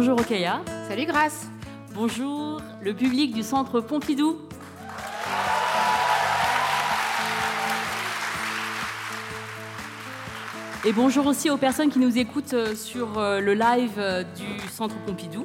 [0.00, 0.62] Bonjour Okaya.
[0.86, 1.48] Salut Grace.
[1.92, 4.38] Bonjour le public du Centre Pompidou.
[10.84, 14.68] Et bonjour aussi aux personnes qui nous écoutent euh, sur euh, le live euh, du
[14.70, 15.44] Centre Pompidou.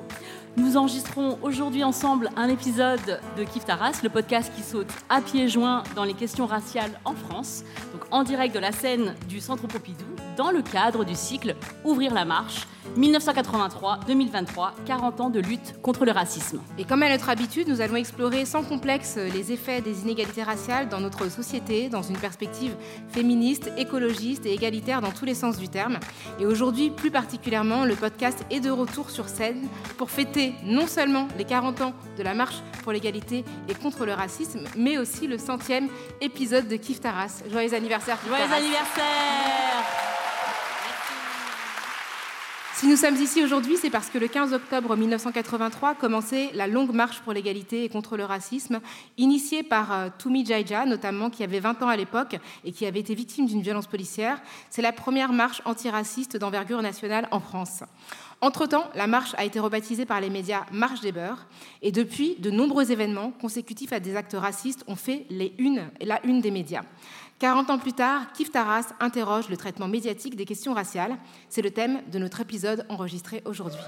[0.55, 5.49] Nous enregistrons aujourd'hui ensemble un épisode de Kif Taras, le podcast qui saute à pieds
[5.49, 9.65] joints dans les questions raciales en France, donc en direct de la scène du Centre
[9.65, 10.05] Pompidou,
[10.37, 16.11] dans le cadre du cycle Ouvrir la marche 1983-2023, 40 ans de lutte contre le
[16.11, 16.61] racisme.
[16.77, 20.89] Et comme à notre habitude, nous allons explorer sans complexe les effets des inégalités raciales
[20.89, 22.75] dans notre société, dans une perspective
[23.09, 25.97] féministe, écologiste et égalitaire dans tous les sens du terme.
[26.39, 29.67] Et aujourd'hui, plus particulièrement, le podcast est de retour sur scène
[29.97, 34.13] pour fêter non seulement les 40 ans de la marche pour l'égalité et contre le
[34.13, 35.87] racisme, mais aussi le centième
[36.21, 37.43] épisode de Kif Taras.
[37.49, 38.57] Joyeux anniversaire, Kif Joyeux Taras.
[38.57, 40.03] anniversaire
[42.83, 46.91] Si nous sommes ici aujourd'hui, c'est parce que le 15 octobre 1983 commençait la longue
[46.91, 48.81] marche pour l'égalité et contre le racisme,
[49.17, 52.35] initiée par euh, Toumi Jaija, notamment, qui avait 20 ans à l'époque
[52.65, 54.41] et qui avait été victime d'une violence policière.
[54.69, 57.83] C'est la première marche antiraciste d'envergure nationale en France.
[58.43, 61.47] Entre-temps, la marche a été rebaptisée par les médias Marche des Beurs,
[61.81, 65.55] et depuis, de nombreux événements consécutifs à des actes racistes ont fait les
[66.01, 66.81] la une des médias.
[67.39, 71.15] 40 ans plus tard, Kif Taras interroge le traitement médiatique des questions raciales.
[71.47, 73.79] C'est le thème de notre épisode enregistré aujourd'hui.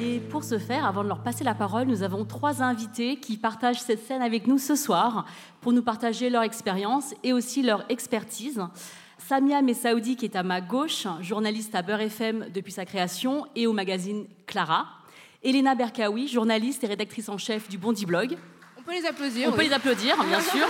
[0.00, 3.36] Et pour ce faire, avant de leur passer la parole, nous avons trois invités qui
[3.36, 5.24] partagent cette scène avec nous ce soir
[5.60, 8.60] pour nous partager leur expérience et aussi leur expertise.
[9.18, 13.66] Samia Messaoudi, qui est à ma gauche, journaliste à Beurre FM depuis sa création et
[13.66, 14.86] au magazine Clara.
[15.42, 18.36] Elena Berkaoui, journaliste et rédactrice en chef du Bondi Blog.
[18.78, 19.48] On peut les applaudir.
[19.48, 20.66] On peut les applaudir, bien sûr.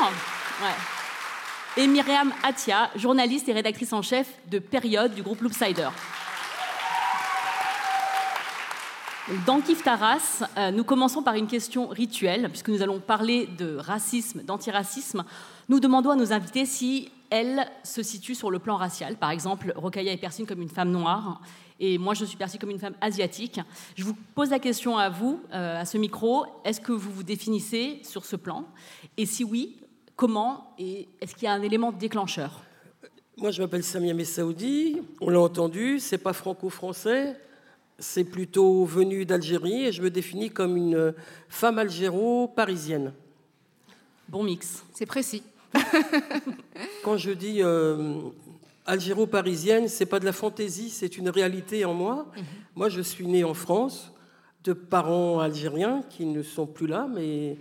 [0.62, 1.82] Ouais.
[1.82, 5.88] Et Myriam Atia, journaliste et rédactrice en chef de Période du groupe Loopsider.
[9.47, 13.76] Dans Kif Taras, euh, nous commençons par une question rituelle, puisque nous allons parler de
[13.76, 15.22] racisme, d'antiracisme.
[15.69, 19.16] Nous demandons à nos invités si elles se situent sur le plan racial.
[19.16, 21.41] Par exemple, Rokaya est perçue comme une femme noire,
[21.81, 23.61] et moi je suis perçue comme une femme asiatique.
[23.97, 27.22] Je vous pose la question à vous, euh, à ce micro, est-ce que vous vous
[27.22, 28.65] définissez sur ce plan?
[29.17, 29.77] Et si oui,
[30.17, 32.62] comment Et est-ce qu'il y a un élément déclencheur?
[33.37, 35.00] Moi, je m'appelle Samia Messaoudi.
[35.21, 37.38] On l'a entendu, c'est pas franco-français,
[37.97, 41.15] c'est plutôt venu d'Algérie et je me définis comme une
[41.49, 43.12] femme algéro-parisienne.
[44.28, 44.84] Bon mix.
[44.93, 45.43] C'est précis.
[47.05, 48.21] Quand je dis euh,
[48.87, 52.27] algéro-parisienne, c'est pas de la fantaisie, c'est une réalité en moi.
[52.75, 54.12] Moi, je suis née en France
[54.65, 57.56] de parents algériens qui ne sont plus là, mais,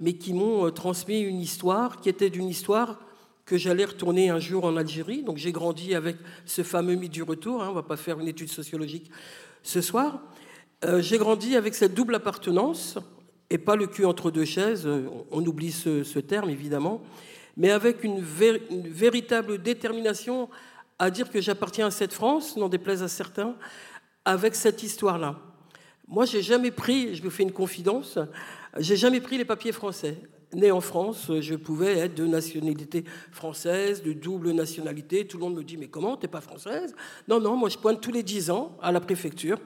[0.00, 3.00] mais qui m'ont euh, transmis une histoire qui était d'une histoire
[3.44, 5.22] que j'allais retourner un jour en Algérie.
[5.22, 7.62] Donc j'ai grandi avec ce fameux mythe du retour.
[7.62, 9.10] hein, on va pas faire une étude sociologique
[9.62, 10.20] ce soir.
[10.84, 12.98] Euh, j'ai grandi avec cette double appartenance
[13.50, 14.88] et pas le cul entre deux chaises.
[15.30, 17.02] On oublie ce, ce terme évidemment,
[17.56, 20.48] mais avec une, vé- une véritable détermination
[20.98, 23.56] à dire que j'appartiens à cette France, n'en déplaise à certains,
[24.24, 25.38] avec cette histoire-là.
[26.06, 28.18] Moi, j'ai jamais pris, je vous fais une confidence,
[28.78, 30.16] j'ai jamais pris les papiers français.
[30.54, 35.26] Né en France, je pouvais être de nationalité française, de double nationalité.
[35.26, 36.94] Tout le monde me dit, mais comment, t'es pas française?
[37.26, 39.58] Non, non, moi je pointe tous les 10 ans à la préfecture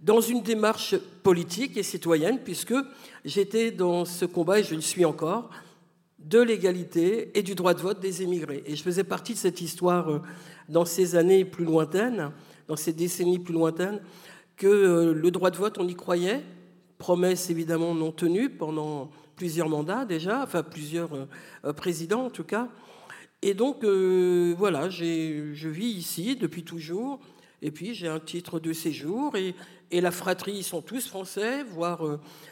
[0.00, 2.74] dans une démarche politique et citoyenne, puisque
[3.24, 5.50] j'étais dans ce combat, et je le suis encore,
[6.24, 8.62] de l'égalité et du droit de vote des émigrés.
[8.66, 10.22] Et je faisais partie de cette histoire euh,
[10.68, 12.30] dans ces années plus lointaines,
[12.66, 14.00] dans ces décennies plus lointaines,
[14.56, 16.42] que euh, le droit de vote, on y croyait,
[16.98, 22.68] promesse évidemment non tenue pendant plusieurs mandats déjà, enfin plusieurs euh, présidents en tout cas.
[23.42, 27.20] Et donc, voilà, je vis ici depuis toujours.
[27.60, 29.36] Et puis, j'ai un titre de séjour.
[29.36, 29.54] Et,
[30.00, 32.00] la fratrie, ils sont tous français, voire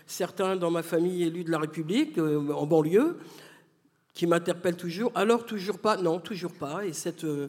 [0.06, 3.16] certains dans ma famille élus de la République, en banlieue,
[4.14, 5.12] qui m'interpellent toujours.
[5.14, 6.84] Alors, toujours pas Non, toujours pas.
[6.84, 7.48] Et cette euh,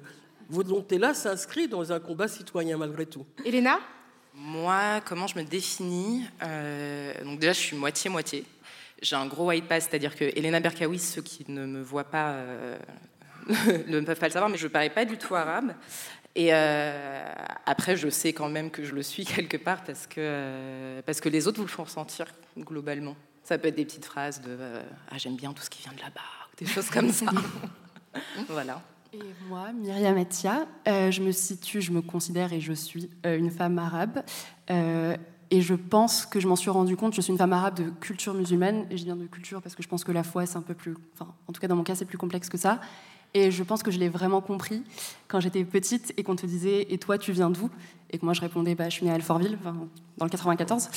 [0.50, 3.25] volonté-là s'inscrit dans un combat citoyen, malgré tout.
[3.45, 3.80] Elena?
[4.33, 6.24] Moi, comment je me définis
[7.24, 8.45] Donc déjà, je suis moitié-moitié.
[9.00, 12.38] J'ai un gros white pass, c'est-à-dire que Elena Berkawi, ceux qui ne me voient pas
[13.88, 15.74] ne peuvent pas le savoir, mais je ne parais pas du tout arabe.
[16.36, 17.24] Et euh,
[17.66, 21.21] après, je sais quand même que je le suis quelque part parce que, euh, parce
[21.21, 22.25] que les autres vous le font ressentir
[22.57, 23.16] globalement.
[23.44, 24.81] Ça peut être des petites phrases de euh,
[25.12, 26.21] Ah, j'aime bien tout ce qui vient de là-bas,
[26.58, 27.26] des choses comme ça.
[28.50, 28.82] voilà.
[29.14, 33.78] Et moi, Myriam Atia, je me situe, je me considère et je suis une femme
[33.78, 34.24] arabe.
[34.70, 37.90] et je pense que je m'en suis rendu compte, je suis une femme arabe de
[37.92, 40.58] culture musulmane, et je viens de culture parce que je pense que la foi, c'est
[40.58, 40.96] un peu plus.
[41.14, 42.80] Enfin, en tout cas, dans mon cas, c'est plus complexe que ça.
[43.34, 44.84] Et je pense que je l'ai vraiment compris
[45.28, 47.70] quand j'étais petite et qu'on te disait Et toi, tu viens d'où?
[48.12, 49.58] Et que moi, je répondais bah, Je suis née à Alfortville,
[50.18, 50.90] dans le 94.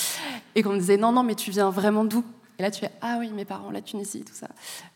[0.55, 2.25] Et qu'on me disait Non, non, mais tu viens vraiment d'où?
[2.59, 4.49] Et là, tu fais Ah oui, mes parents, la Tunisie, tout ça.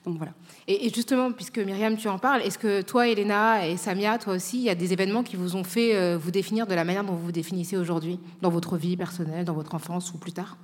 [0.04, 0.32] Donc voilà.
[0.66, 4.58] Et, justement, puisque Myriam, tu en parles, est-ce que toi, Elena et Samia, toi aussi,
[4.58, 7.04] il y a des événements qui vous ont fait euh, vous définir de la manière
[7.04, 10.56] dont vous vous définissez aujourd'hui, dans votre vie personnelle, dans votre enfance ou plus tard?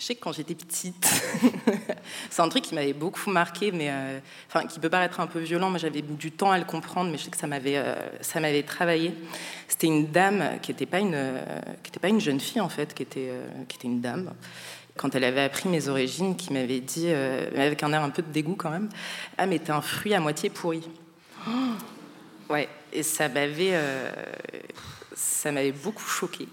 [0.00, 1.04] Je sais que quand j'étais petite,
[2.30, 4.18] c'est un truc qui m'avait beaucoup marqué, mais euh,
[4.48, 5.68] enfin, qui peut paraître un peu violent.
[5.68, 8.40] Moi, j'avais du temps à le comprendre, mais je sais que ça m'avait, euh, ça
[8.40, 9.12] m'avait travaillé.
[9.68, 11.44] C'était une dame qui n'était pas une, euh,
[11.82, 13.30] qui était pas une jeune fille en fait, qui était,
[13.68, 14.32] qui était une dame.
[15.00, 18.30] Quand elle avait appris mes origines, qui m'avait dit, avec un air un peu de
[18.30, 18.90] dégoût quand même,
[19.38, 20.82] ah mais t'es un fruit à moitié pourri.
[22.50, 23.80] ouais, et ça m'avait,
[25.14, 26.48] ça m'avait beaucoup choqué.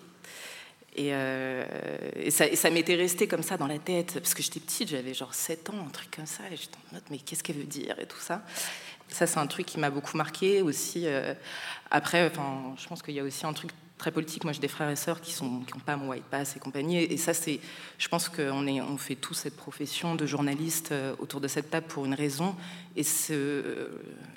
[1.00, 1.66] Euh,
[2.16, 5.14] et, ça, ça m'était resté comme ça dans la tête, parce que j'étais petite, j'avais
[5.14, 7.64] genre 7 ans, un truc comme ça, et j'étais en mode, mais qu'est-ce qu'elle veut
[7.64, 8.42] dire et tout ça.
[9.10, 11.04] Ça, c'est un truc qui m'a beaucoup marqué aussi.
[11.06, 11.34] Euh,
[11.92, 14.44] après, je pense qu'il y a aussi un truc très politique.
[14.44, 16.98] Moi, j'ai des frères et sœurs qui n'ont pas mon white pass et compagnie.
[16.98, 17.60] Et, ça, c'est,
[17.98, 22.06] je pense qu'on fait tous cette profession de journaliste euh, autour de cette table pour
[22.06, 22.56] une raison.
[22.96, 23.90] Et ce,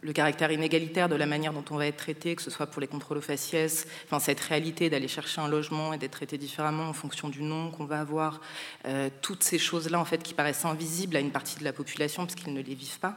[0.02, 2.80] le caractère inégalitaire de la manière dont on va être traité, que ce soit pour
[2.80, 6.88] les contrôles aux faciès, enfin, cette réalité d'aller chercher un logement et d'être traité différemment
[6.88, 8.40] en fonction du nom qu'on va avoir,
[8.86, 12.24] euh, toutes ces choses-là, en fait, qui paraissent invisibles à une partie de la population
[12.24, 13.16] parce qu'ils ne les vivent pas.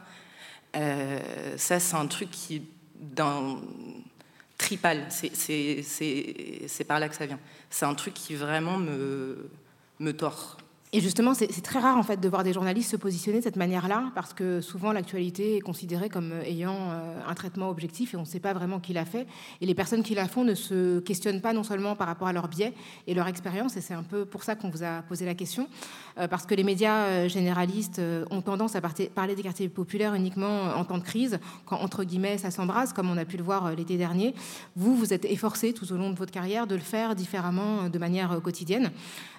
[0.76, 1.20] Euh,
[1.56, 2.62] ça, c'est un truc qui,
[2.94, 3.60] dans
[4.58, 5.06] tripale.
[5.10, 7.40] C'est par là que ça vient.
[7.70, 9.50] C'est un truc qui vraiment me,
[10.00, 10.58] me tord.
[10.96, 13.56] Et justement, c'est très rare en fait de voir des journalistes se positionner de cette
[13.56, 18.20] manière-là, parce que souvent l'actualité est considérée comme ayant euh, un traitement objectif et on
[18.20, 19.26] ne sait pas vraiment qui l'a fait.
[19.60, 22.32] Et les personnes qui la font ne se questionnent pas non seulement par rapport à
[22.32, 22.74] leur biais
[23.08, 25.66] et leur expérience, et c'est un peu pour ça qu'on vous a posé la question,
[26.20, 28.00] euh, parce que les médias euh, généralistes
[28.30, 32.38] ont tendance à parler des quartiers populaires uniquement en temps de crise, quand entre guillemets
[32.38, 34.32] ça s'embrase, comme on a pu le voir l'été dernier.
[34.76, 37.98] Vous, vous êtes efforcé tout au long de votre carrière de le faire différemment, de
[37.98, 38.92] manière quotidienne.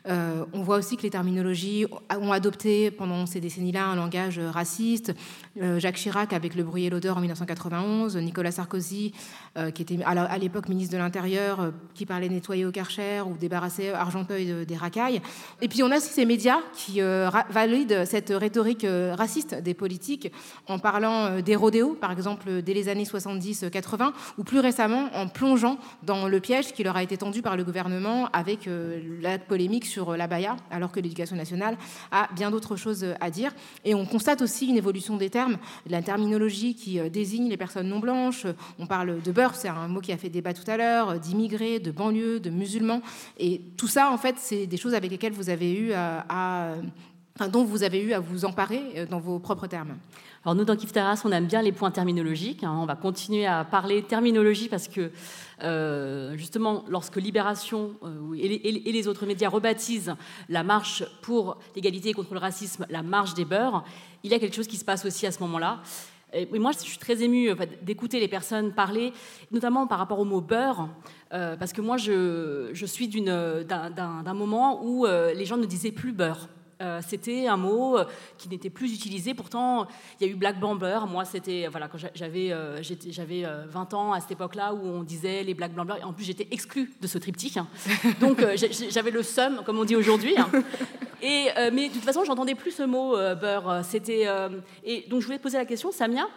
[0.08, 1.86] On voit aussi que les terminologies
[2.20, 5.14] ont adopté pendant ces décennies-là un langage raciste.
[5.62, 9.14] Euh, Jacques Chirac avec le bruit et l'odeur en 1991, Nicolas Sarkozy,
[9.58, 13.38] euh, qui était à l'époque ministre de l'Intérieur, euh, qui parlait nettoyer au karcher ou
[13.38, 15.22] débarrasser Argenteuil des racailles.
[15.62, 17.00] Et puis on a aussi ces médias qui
[17.50, 20.32] valident cette rhétorique raciste des politiques
[20.68, 25.78] en parlant des rodéos, par exemple, dès les années 70-80, ou plus récemment en plongeant
[26.04, 28.70] dans le piège qui leur a été tendu par le gouvernement avec
[29.22, 31.78] la polémique sur la baya, alors que l'éducation nationale
[32.12, 33.52] a bien d'autres choses à dire.
[33.84, 37.58] Et on constate aussi une évolution des termes, de la terminologie qui euh, désigne les
[37.58, 38.46] personnes non blanches.
[38.80, 41.80] On parle de beurre, c'est un mot qui a fait débat tout à l'heure, d'immigrés,
[41.80, 43.02] de banlieues, de musulmans.
[43.38, 46.76] Et tout ça, en fait, c'est des choses avec lesquelles vous avez eu à,
[47.52, 49.98] dont vous avez eu à vous emparer euh, dans vos propres termes.
[50.46, 52.64] Alors nous, dans Kiftaras, on aime bien les points terminologiques.
[52.64, 52.78] Hein.
[52.80, 55.10] On va continuer à parler terminologie parce que
[55.64, 60.14] euh, justement, lorsque Libération euh, et, les, autres médias rebaptisent
[60.48, 63.86] la marche pour l'égalité et contre le racisme la marche des beurs,
[64.24, 65.82] il y a quelque chose qui se passe aussi à ce moment-là.
[66.32, 67.50] Et moi, je suis très émue
[67.82, 69.14] d'écouter les personnes parler,
[69.50, 70.90] notamment par rapport au mot beurre,
[71.34, 76.14] euh, parce que moi, je, je suis d'un moment où les gens ne disaient plus
[76.14, 76.50] beurre.
[76.86, 78.06] Euh, c'était un mot euh,
[78.38, 79.34] qui n'était plus utilisé.
[79.34, 79.88] Pourtant,
[80.20, 81.00] il y a eu Black Blamber.
[81.10, 85.44] Moi, c'était voilà quand j'avais euh, j'avais 20 ans à cette époque-là où on disait
[85.44, 85.96] les Black Blamber.
[86.04, 87.58] En plus, j'étais exclue de ce triptyque.
[87.58, 87.68] Hein.
[88.20, 88.46] Donc,
[88.90, 90.36] j'avais le seum, comme on dit aujourd'hui.
[90.38, 90.50] Hein.
[91.22, 93.84] Et mais de toute façon, j'entendais plus ce mot beurre.
[93.84, 94.28] C'était
[94.84, 96.28] et donc je voulais te poser la question, Samia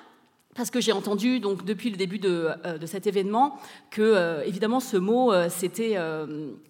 [0.54, 3.58] parce que j'ai entendu donc depuis le début de, euh, cet événement
[3.90, 5.96] que euh, évidemment ce mot euh, c'était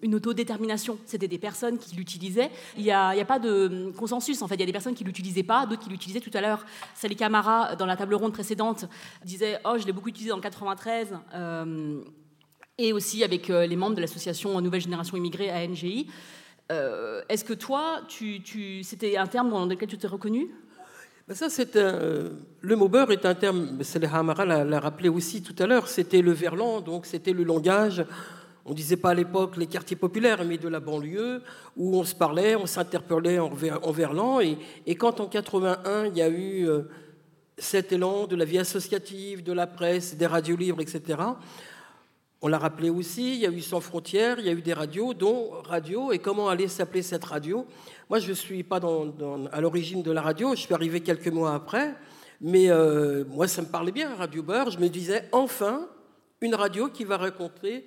[0.01, 0.97] une autodétermination.
[1.05, 2.51] C'était des personnes qui l'utilisaient.
[2.77, 4.55] Il n'y a, pas de consensus en fait.
[4.55, 6.65] Il y a des personnes qui l'utilisaient pas, d'autres qui l'utilisaient tout à l'heure.
[6.93, 8.85] Sally Camara dans la table ronde précédente
[9.25, 11.15] disait oh je l'ai beaucoup utilisé en 93
[12.77, 16.07] et aussi avec les membres de l'association Nouvelle Génération Immigrée à NGI.
[16.69, 18.01] Est-ce que toi,
[18.83, 20.49] c'était un terme dans lequel tu t'es reconnu?
[21.31, 22.29] C'est euh,
[22.61, 26.21] le mot beurre est un terme, Saleh Hamara l'a rappelé aussi tout à l'heure, c'était
[26.21, 28.03] le verlan, donc c'était le langage.
[28.65, 31.43] on disait pas à l'époque les quartiers populaires, mais de la banlieue,
[31.77, 33.49] où on se parlait, on s'interpellait en,
[33.91, 34.39] verlan.
[34.39, 34.57] Et,
[34.87, 36.81] et, quand en 81, il y a eu euh,
[37.59, 41.19] cet élan de la vie associative, de la presse, des radios libres, etc.,
[42.41, 44.73] on l'a rappelé aussi, il y a eu Sans frontières, il y a eu des
[44.73, 46.11] radios, dont Radio.
[46.11, 47.65] Et comment allait s'appeler cette radio?
[48.09, 48.79] Moi, je ne suis pas
[49.51, 51.95] à l'origine de la radio, je suis arrivé quelques mois après.
[52.41, 54.71] Mais euh, moi, ça me parlait bien, Radio Beurre.
[54.71, 55.89] Je me disais, enfin,
[56.39, 57.85] une radio qui va raconter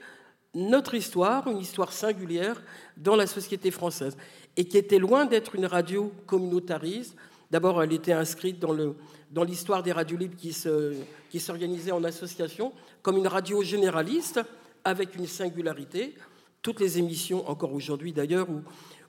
[0.54, 2.62] notre histoire, une histoire singulière
[2.98, 4.18] dans la société française,
[4.58, 7.16] et qui était loin d'être une radio communautariste.
[7.50, 8.96] D'abord, elle était inscrite dans l'histoire
[9.32, 9.44] dans
[9.82, 12.72] des radios libres qui s'organisaient qui en association,
[13.02, 14.40] comme une radio généraliste,
[14.84, 16.14] avec une singularité.
[16.60, 18.46] Toutes les émissions, encore aujourd'hui d'ailleurs,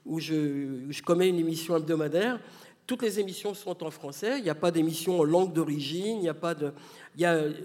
[0.06, 2.40] où, je, commets une émission hebdomadaire,
[2.86, 4.38] toutes les émissions sont en français.
[4.38, 6.16] Il n'y a pas d'émission en langue d'origine.
[6.18, 6.72] Il n'y a pas de.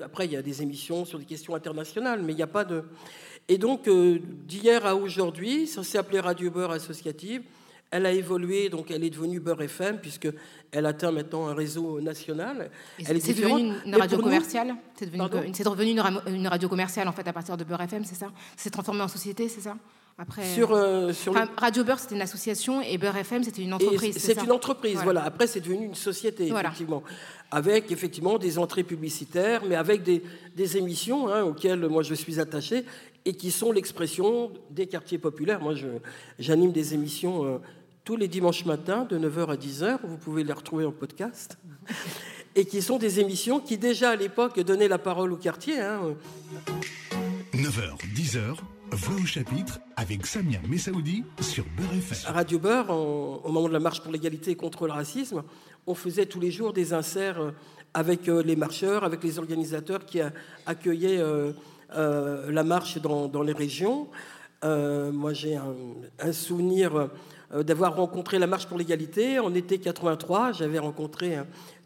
[0.01, 2.63] Après, il y a des émissions sur des questions internationales, mais il n'y a pas
[2.63, 2.83] de.
[3.49, 7.41] Et donc, euh, d'hier à aujourd'hui, ça s'est appelé Radio Beurre Associative.
[7.91, 9.99] Elle a évolué, donc elle est devenue Beurre FM,
[10.69, 12.69] puisqu'elle atteint maintenant un réseau national.
[12.99, 15.91] Elle est, devenue une, radio commerciale C'est devenu,
[16.27, 18.27] une, radio commerciale, en fait, à partir de Beurre FM, c'est ça?
[18.55, 19.75] C'est transformé en société, c'est ça?
[20.21, 24.17] Après, sur, euh, sur Radio Beurre, c'était une association et Beurre FM, c'était une entreprise.
[24.17, 25.23] C'est une entreprise, voilà.
[25.23, 27.03] Après, c'est devenu une société, effectivement.
[27.51, 30.21] Avec, effectivement, des entrées publicitaires, mais avec des,
[30.55, 32.85] des émissions hein, auxquelles moi je suis attaché
[33.25, 35.61] et qui sont l'expression des quartiers populaires.
[35.61, 35.73] Moi,
[36.37, 37.57] j'anime des émissions euh,
[38.03, 39.99] tous les dimanches matins de 9h à 10h.
[40.03, 41.57] Vous pouvez les retrouver en podcast.
[42.55, 45.77] et qui sont des émissions qui, déjà à l'époque, donnaient la parole au quartier.
[45.77, 46.15] 9h, hein.
[48.15, 48.55] 10h.
[48.91, 52.33] Voix au chapitre avec Samia Messaoudi sur Beurre FM.
[52.33, 55.43] Radio Beurre, au moment de la marche pour l'égalité et contre le racisme,
[55.85, 57.51] on faisait tous les jours des inserts euh,
[57.93, 60.19] avec euh, les marcheurs, avec les organisateurs qui
[60.65, 61.21] accueillaient
[61.95, 64.07] euh, la marche dans, les régions.
[64.63, 67.09] Euh, moi, j'ai un, souvenir
[67.53, 69.39] d'avoir rencontré la marche pour l'égalité.
[69.39, 71.37] En été 83, j'avais rencontré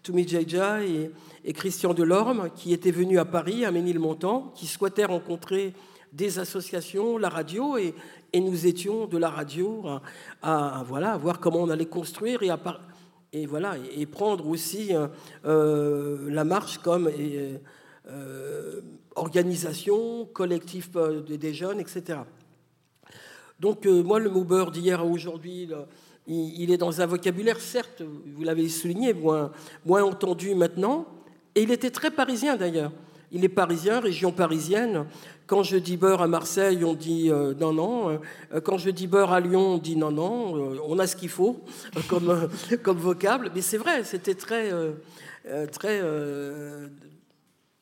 [0.01, 5.73] Toumi Jaija et, Christian Delorme, qui étaient venus à Paris, à Ménilmontant, qui souhaitaient rencontrer
[6.11, 7.93] des associations, la radio, et,
[8.35, 9.85] nous étions de la radio
[10.41, 12.41] à, voilà, voir comment on allait construire
[13.31, 14.91] et, voilà, et, prendre aussi
[15.43, 17.09] la marche comme
[19.15, 22.19] organisation, collectif euh, des jeunes, etc.
[23.63, 25.69] Donc euh, moi, le mot beurre d'hier à aujourd'hui,
[26.27, 28.01] il, est dans un vocabulaire, certes,
[28.35, 31.05] vous l'avez souligné, moins, entendu maintenant,
[31.55, 32.91] et il était très parisien d'ailleurs.
[33.31, 35.05] Il est parisien, région parisienne.
[35.47, 38.19] Quand je dis beurre à Marseille, on dit euh, non, non.
[38.65, 40.77] quand je dis beurre à Lyon, on dit non, non.
[40.85, 41.61] on a ce qu'il faut
[42.09, 42.49] comme,
[42.83, 43.49] comme vocable.
[43.55, 44.71] Mais c'est vrai, c'était très,
[45.71, 46.01] très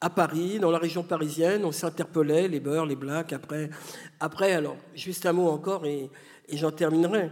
[0.01, 3.33] à Paris, dans la région parisienne, on s'interpellait, les beurs, les blacks.
[3.33, 3.69] Après,
[4.19, 6.09] après alors, juste un mot encore et,
[6.51, 7.29] j'en terminerai.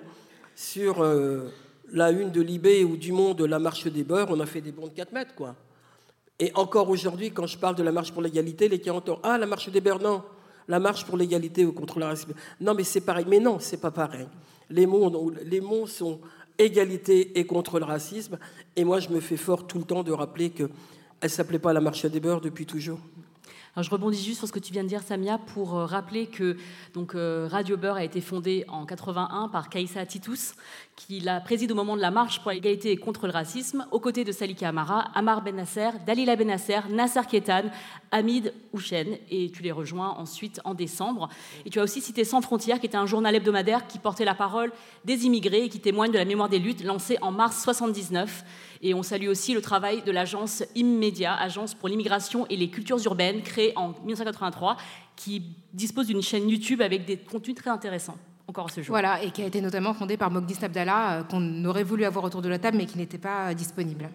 [0.56, 1.50] Sur euh,
[1.92, 4.72] la une de Libé ou du Monde, la marche des beurs, on a fait des
[4.72, 5.56] bons de 4 mètres, quoi.
[6.38, 9.38] Et encore aujourd'hui, quand je parle de la marche pour l'égalité, les 40 ans, ah,
[9.38, 10.24] la marche des beurs, non,
[10.68, 12.34] la marche pour l'égalité ou contre le racisme.
[12.62, 13.26] Non, mais c'est pareil.
[13.28, 14.28] Mais non, c'est pas pareil.
[14.70, 16.20] Les mots, les mots sont
[16.58, 18.38] égalité et contre le racisme.
[18.76, 20.70] Et moi, je me fais fort tout le temps de rappeler que
[21.22, 23.00] elle s'appelait pas la marche des beurs depuis toujours
[23.82, 26.58] je rebondis juste sur ce que tu viens de dire, Samia, pour euh, rappeler que
[26.94, 30.54] donc, euh, Radio Beurre a été fondée en 81 par Kaïsa Titus,
[30.96, 34.00] qui la préside au moment de la marche pour l'égalité et contre le racisme, aux
[34.00, 37.64] côtés de Salika Amara, Amar Benasser, Dalila Benasser, Nasser Ketan,
[38.12, 41.30] Hamid Houchen, et tu les rejoins ensuite en décembre.
[41.66, 44.36] Et tu as aussi cité Sans Frontières, qui était un journal hebdomadaire qui portait la
[44.36, 44.72] parole
[45.06, 48.44] des immigrés et qui témoigne de la mémoire des luttes lancée en mars 79.
[48.82, 53.04] Et on salue aussi le travail de l'agence Immédia, agence pour l'immigration et les cultures
[53.06, 54.78] urbaines, créée en 1983,
[55.18, 55.44] qui
[55.74, 58.18] dispose d'une chaîne YouTube avec des contenus très intéressants.
[58.48, 58.94] Encore ce jour.
[58.94, 62.24] Voilà, et qui a été notamment fondée par Mogdis Abdallah, euh, qu'on aurait voulu avoir
[62.24, 64.10] autour de la table, mais qui n'était pas euh, disponible.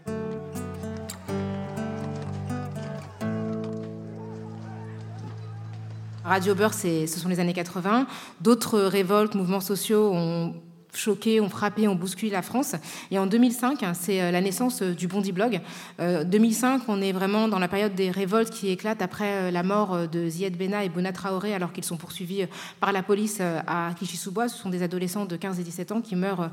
[6.25, 8.06] Radio Beurre, ce sont les années 80.
[8.40, 10.54] D'autres révoltes, mouvements sociaux ont
[10.96, 12.74] choqué, ont frappé, ont bousculé la France.
[13.10, 15.60] Et en 2005, hein, c'est euh, la naissance euh, du Bondi Blog.
[15.98, 20.08] 2005, euh, on est vraiment dans la période des révoltes qui éclatent après la mort
[20.08, 22.46] de Zied Bena et Bona Traoré, alors qu'ils sont poursuivis
[22.80, 24.48] par la police à Kichisoubois.
[24.48, 26.50] Ce sont des adolescents de 15 et 17 ans qui meurent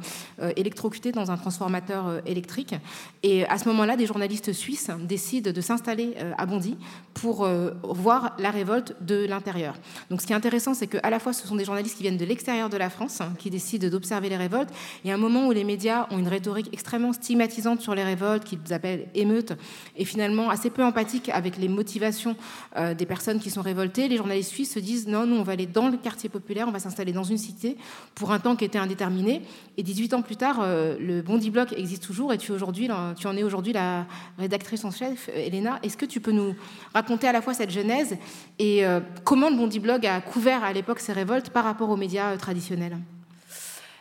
[0.55, 2.75] électrocutés dans un transformateur électrique.
[3.23, 6.77] Et à ce moment-là, des journalistes suisses décident de s'installer à Bondy
[7.13, 7.47] pour
[7.83, 9.75] voir la révolte de l'intérieur.
[10.09, 12.17] Donc ce qui est intéressant, c'est qu'à la fois, ce sont des journalistes qui viennent
[12.17, 14.69] de l'extérieur de la France, hein, qui décident d'observer les révoltes.
[15.03, 18.03] Il y a un moment où les médias ont une rhétorique extrêmement stigmatisante sur les
[18.03, 19.53] révoltes, qu'ils appellent émeutes,
[19.95, 22.35] et finalement assez peu empathique avec les motivations
[22.77, 24.07] euh, des personnes qui sont révoltées.
[24.07, 26.71] Les journalistes suisses se disent non, nous on va aller dans le quartier populaire, on
[26.71, 27.77] va s'installer dans une cité
[28.15, 29.41] pour un temps qui était indéterminé.
[29.77, 33.27] Et 18 ans plus tard, euh, le Bondi Bloc existe toujours et tu, aujourd'hui, tu
[33.27, 34.05] en es aujourd'hui la
[34.37, 35.79] rédactrice en chef, Elena.
[35.83, 36.55] Est-ce que tu peux nous
[36.93, 38.17] raconter à la fois cette genèse
[38.59, 41.97] et euh, comment le Bondi Blog a couvert à l'époque ces révoltes par rapport aux
[41.97, 42.97] médias traditionnels?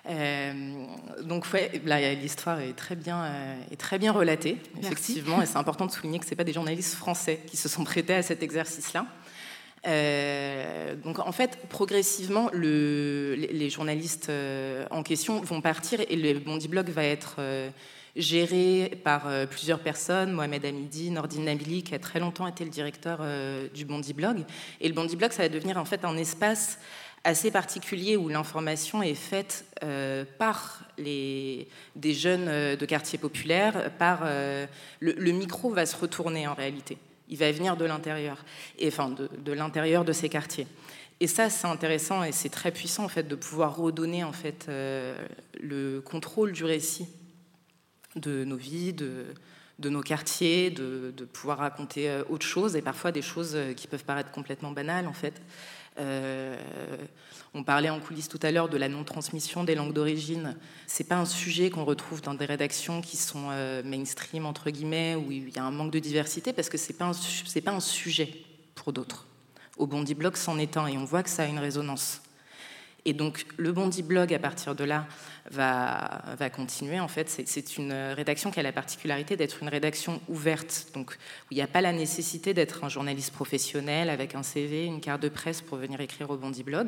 [0.09, 0.85] Euh,
[1.23, 1.71] donc ouais,
[2.15, 3.27] l'histoire est très bien,
[3.71, 6.95] est très bien relatée, effectivement, et c'est important de souligner que c'est pas des journalistes
[6.95, 9.07] français qui se sont prêtés à cet exercice-là.
[9.87, 16.39] Euh, donc en fait, progressivement, le, les, journalistes euh, en question vont partir et le
[16.39, 17.71] Bondi Blog va être euh,
[18.15, 20.33] géré par plusieurs personnes.
[20.33, 23.21] Mohamed Hamidi, Nordine Nabili, qui a très longtemps été le directeur
[23.73, 24.45] du Bondi Blog.
[24.81, 26.79] Et le Bondi Blog, ça va devenir en fait un espace
[27.25, 29.65] assez particulier où l'information est faite
[30.39, 34.21] par les, des jeunes de quartiers populaires, par
[35.01, 36.97] le micro va se retourner en réalité
[37.31, 38.45] il va venir de l'intérieur,
[38.85, 40.67] enfin de, l'intérieur de ces quartiers.
[41.21, 44.67] Et ça, c'est intéressant et c'est très puissant en fait de pouvoir redonner en fait
[44.69, 45.17] euh,
[45.61, 47.07] le contrôle du récit
[48.17, 49.27] de nos vies, de,
[49.79, 53.75] de nos quartiers, de, de, pouvoir raconter euh, autre chose et parfois des choses euh,
[53.75, 55.41] qui peuvent paraître complètement banales en fait.
[56.01, 56.57] Euh,
[57.53, 60.57] on parlait en coulisses tout à l'heure de la non-transmission des langues d'origine.
[60.87, 65.17] C'est pas un sujet qu'on retrouve dans des rédactions qui sont euh, mainstream entre guillemets
[65.17, 67.11] où il y a un manque de diversité parce que c'est pas
[67.65, 68.33] pas un sujet
[68.75, 69.27] pour d'autres.
[69.79, 72.23] Au Bondi Blog, c'en est un et on voit que ça a une résonance.
[73.11, 75.05] Et donc le Bondi Blog, à partir de là,
[75.51, 77.01] va, va continuer.
[77.01, 81.47] En fait, c'est une rédaction qui a la particularité d'être une rédaction ouverte, donc où
[81.51, 85.21] il n'y a pas la nécessité d'être un journaliste professionnel avec un CV, une carte
[85.23, 86.87] de presse pour venir écrire au Bondi Blog.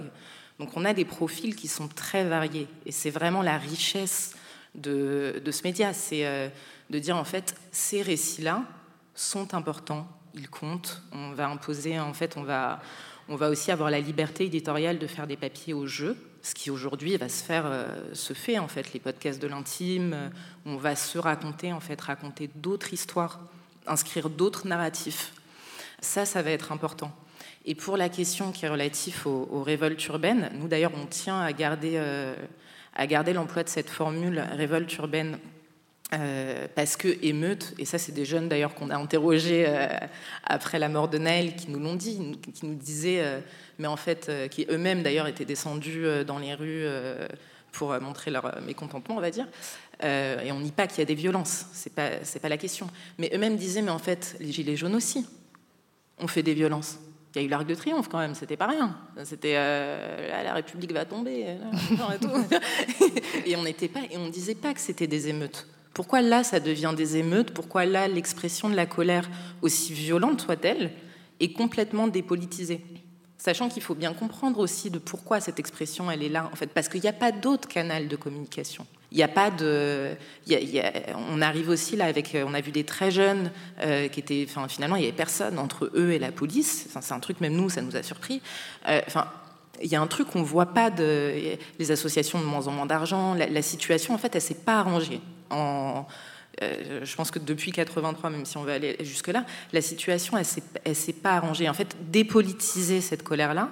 [0.60, 2.68] Donc on a des profils qui sont très variés.
[2.86, 4.36] Et c'est vraiment la richesse
[4.76, 6.48] de, de ce média, c'est euh,
[6.90, 8.62] de dire en fait, ces récits-là
[9.16, 12.80] sont importants, ils comptent, on va imposer, en fait, on va
[13.32, 16.70] on va aussi avoir la liberté éditoriale de faire des papiers au jeu, ce qui
[16.70, 20.30] aujourd'hui va se faire, euh, se fait en fait, les podcasts de l'intime,
[20.66, 23.40] on va se raconter en fait, raconter d'autres histoires,
[23.86, 25.32] inscrire d'autres narratifs.
[26.02, 27.10] Ça, ça va être important.
[27.64, 31.54] Et pour la question qui est relative aux, révoltes urbaines, nous d'ailleurs on tient à
[31.54, 32.34] garder, euh,
[32.94, 35.38] à garder l'emploi de cette formule révolte urbaine
[36.12, 39.88] euh, parce que émeute, et ça c'est des jeunes d'ailleurs qu'on a interrogés euh,
[40.44, 43.40] après la mort de Naël qui nous l'ont dit, qui nous disaient, euh,
[43.78, 46.84] mais en fait, qui eux-mêmes d'ailleurs étaient descendus dans les rues
[47.72, 49.48] pour montrer leur mécontentement, on va dire.
[50.02, 52.88] et on nie pas qu'il y a des violences, c'est pas, c'est pas la question.
[53.18, 55.26] Mais eux-mêmes disaient, mais en fait, les Gilets jaunes aussi
[56.18, 56.98] ont fait des violences.
[57.34, 58.94] Il y a eu l'Arc de Triomphe quand même, c'était pas rien.
[59.24, 61.46] C'était la République va tomber,
[63.46, 65.66] et, on n'était pas, et on disait pas que c'était des émeutes.
[65.94, 67.52] Pourquoi là, ça devient des émeutes?
[67.52, 69.28] Pourquoi là, l'expression de la colère,
[69.60, 70.92] aussi violente soit-elle,
[71.40, 72.80] est complètement dépolitisée?
[73.36, 76.68] Sachant qu'il faut bien comprendre aussi de pourquoi cette expression, elle est là, en fait,
[76.68, 78.86] parce qu'il n'y a pas d'autre canal de communication.
[79.10, 80.16] Il n'y a pas de.
[81.30, 82.34] on arrive aussi là avec.
[82.46, 83.50] On a vu des très jeunes
[83.80, 84.46] euh, qui étaient.
[84.68, 86.88] Finalement, il n'y avait personne entre eux et la police.
[86.88, 88.40] C'est un truc, même nous, ça nous a surpris.
[88.88, 89.02] Euh,
[89.82, 92.70] il y a un truc qu'on ne voit pas de les associations de moins en
[92.70, 93.34] moins d'argent.
[93.34, 95.20] La, la, situation, en fait, elle s'est pas arrangée.
[95.52, 100.46] Euh, je pense que depuis 83, même si on veut aller jusque-là, la situation, elle
[100.86, 101.68] ne s'est pas arrangée.
[101.68, 103.70] En fait, dépolitiser cette colère-là,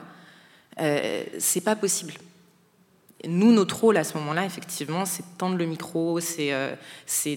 [0.81, 2.15] euh, c'est pas possible.
[3.27, 6.75] Nous, notre rôle à ce moment-là, effectivement, c'est tendre le micro, c'est euh,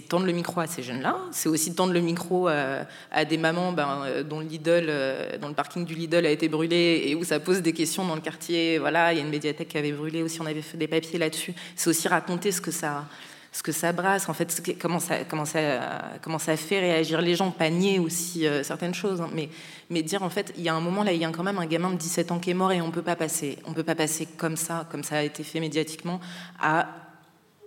[0.08, 3.73] tendre le micro à ces jeunes-là, c'est aussi tendre le micro euh, à des mamans
[3.73, 4.89] ben, dont, Lidl,
[5.41, 8.15] dont le parking du Lidl a été brûlé et où ça pose des questions dans
[8.15, 8.77] le quartier.
[8.77, 11.19] Voilà, il y a une médiathèque qui avait brûlé aussi, on avait fait des papiers
[11.19, 11.53] là-dessus.
[11.75, 13.06] C'est aussi raconter ce que ça,
[13.54, 15.60] ce que ça brasse, en fait, comment, ça, comment, ça,
[16.24, 19.30] comment ça fait réagir les gens, panier aussi euh, certaines choses, hein.
[19.32, 19.48] mais,
[19.92, 21.60] mais dire en fait, il y a un moment là, il y a quand même
[21.60, 23.84] un gamin de 17 ans qui est mort et on peut pas passer, on peut
[23.84, 26.20] pas passer comme ça, comme ça a été fait médiatiquement,
[26.60, 26.88] à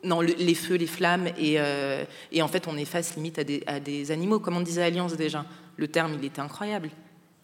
[0.03, 3.45] non, les feux, les flammes, et, euh, et, en fait on est face limite à
[3.45, 5.45] des, à des animaux, comme on disait Alliance déjà.
[5.77, 6.91] Le terme, il était incroyable,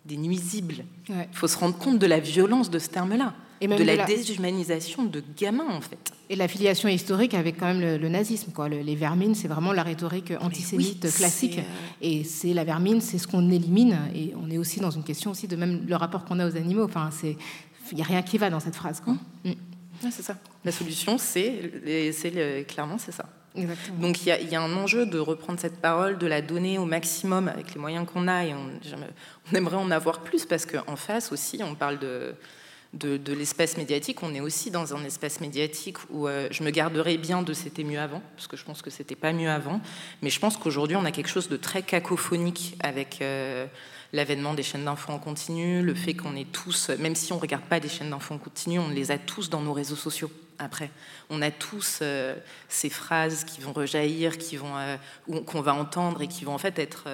[0.04, 0.84] des nuisibles.
[1.08, 3.34] Il faut se rendre compte de la violence de ce terme-là
[3.66, 6.12] de la, déshumanisation de gamins, en fait.
[6.30, 8.52] Et l'affiliation historique avec quand même le, nazisme.
[8.52, 8.68] Quoi.
[8.68, 11.60] les vermines, c'est vraiment la rhétorique antisémite classique.
[12.00, 13.98] Et c'est la vermine, c'est ce qu'on élimine.
[14.14, 16.56] Et on est aussi dans une question aussi de même le rapport qu'on a aux
[16.56, 16.84] animaux.
[16.84, 17.36] Enfin, c'est
[17.90, 19.00] il n'y a rien qui va dans cette phrase.
[19.00, 19.14] Quoi.
[19.44, 19.50] Mmh.
[19.50, 20.10] Mmh.
[20.10, 20.36] c'est ça.
[20.64, 23.26] La solution, c'est clairement c'est ça.
[23.54, 23.98] Exactement.
[24.00, 26.86] Donc il y, y, a un enjeu de reprendre cette parole, de la donner au
[26.86, 28.70] maximum avec les moyens qu'on a, et on,
[29.50, 32.34] on aimerait en avoir plus parce qu'en face aussi, on parle de,
[32.92, 37.16] de, l'espace médiatique, on est aussi dans un espace médiatique où euh, je me garderais
[37.16, 39.80] bien de c'était mieux avant, parce que je pense que c'était pas mieux avant,
[40.20, 43.66] mais je pense qu'aujourd'hui on a quelque chose de très cacophonique avec euh,
[44.12, 47.64] l'avènement des chaînes d'infos en continu, le fait qu'on est tous, même si on regarde
[47.64, 50.30] pas des chaînes d'infos en continu, on les a tous dans nos réseaux sociaux.
[50.58, 50.90] Après,
[51.30, 52.36] on a tous euh,
[52.68, 54.74] ces phrases qui vont rejaillir, qui vont,
[55.46, 57.08] qu'on va entendre et qui vont en fait être,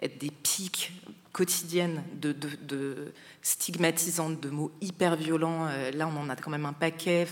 [0.00, 0.92] être des pics
[1.32, 5.66] quotidiennes de, stigmatisantes, de mots hyper violents.
[5.68, 7.26] Euh, là, on en a quand même un paquet.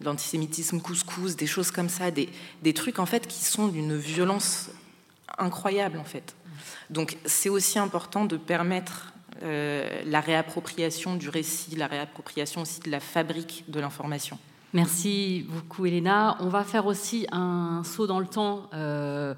[0.00, 2.28] l'antisémitisme couscous, des choses comme ça, des,
[2.62, 4.70] des trucs en fait qui sont d'une violence
[5.38, 6.34] incroyable en fait.
[6.90, 12.90] Donc c'est aussi important de permettre euh, la réappropriation du récit, la réappropriation aussi de
[12.90, 14.38] la fabrique de l'information.
[14.72, 16.36] Merci beaucoup Elena.
[16.40, 18.70] On va faire aussi un saut dans le temps.
[18.74, 19.34] Euh,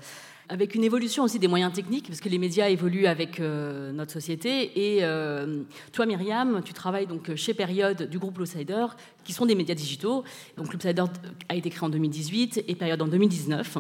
[0.49, 4.13] avec une évolution aussi des moyens techniques, parce que les médias évoluent avec euh, notre
[4.13, 4.97] société.
[4.97, 8.87] Et euh, toi, Myriam, tu travailles donc chez Période du groupe Loopsider,
[9.25, 10.25] qui sont des médias digitaux.
[10.57, 11.05] Donc Loopsider
[11.49, 13.79] a été créé en 2018 et Période en 2019.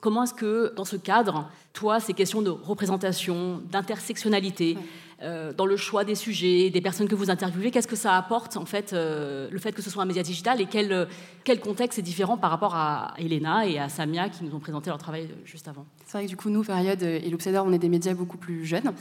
[0.00, 4.80] Comment est-ce que, dans ce cadre, toi, ces questions de représentation, d'intersectionnalité, euh,
[5.22, 8.66] dans le choix des sujets, des personnes que vous interviewez, qu'est-ce que ça apporte, en
[8.66, 11.08] fait, euh, le fait que ce soit un média digital et quel,
[11.44, 14.90] quel contexte est différent par rapport à Elena et à Samia qui nous ont présenté
[14.90, 15.86] leur travail juste avant?
[16.06, 18.66] C'est vrai que du coup, nous, Période et l'Obsédeur, on est des médias beaucoup plus
[18.66, 18.92] jeunes.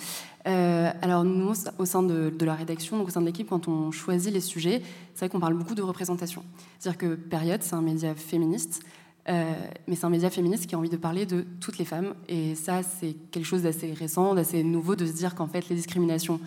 [0.48, 3.68] Euh, alors, nous, au sein de, de, la rédaction, donc au sein de l'équipe, quand
[3.68, 4.82] on choisit les sujets,
[5.14, 6.44] c'est vrai qu'on parle beaucoup de représentation.
[6.80, 8.84] C'est-à-dire que Période, c'est un média féministe.
[9.28, 9.54] Euh,
[9.88, 12.14] mais c'est un média féministe qui a envie de parler de toutes les femmes.
[12.28, 15.76] Et ça, c'est quelque chose d'assez récent, d'assez nouveau de se dire qu'en fait, les
[15.76, 16.40] discriminations,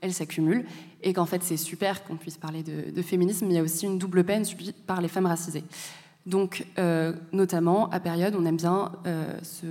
[0.00, 0.66] elles s'accumulent.
[1.02, 3.86] Et qu'en fait, c'est super qu'on puisse parler de, féminisme, mais il y a aussi
[3.86, 5.64] une double peine subie par les femmes racisées.
[6.26, 9.66] Donc, euh, notamment, à période, on aime bien euh, se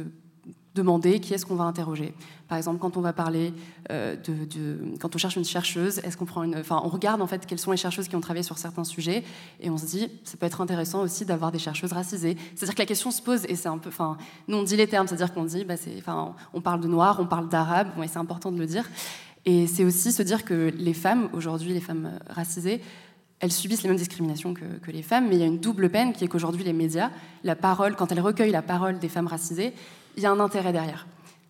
[0.76, 2.14] demander qui est-ce qu'on va interroger.
[2.48, 3.54] Par exemple, quand on va parler
[3.92, 7.28] euh, de, quand on cherche une chercheuse, est-ce qu'on prend une, enfin, on regarde en
[7.28, 9.24] fait quelles sont les chercheuses qui ont travaillé sur certains sujets
[9.62, 12.38] et on se dit, ça peut être intéressant aussi d'avoir des chercheuses racisées.
[12.56, 14.88] C'est-à-dire que la question se pose et c'est un peu, enfin, nous on dit les
[14.88, 18.20] termes, c'est-à-dire qu'on dit, bah, enfin, on parle de noir, on parle d'arabe, et c'est
[18.20, 18.88] important de le dire.
[19.46, 22.82] Et c'est aussi se dire que les femmes aujourd'hui, les femmes racisées,
[23.40, 25.90] elles subissent les mêmes discriminations que, que, les femmes, mais il y a une double
[25.90, 27.12] peine qui est qu'aujourd'hui les médias,
[27.44, 29.74] la parole, quand elles recueillent la parole des femmes racisées,
[30.16, 31.08] il y a un intérêt derrière.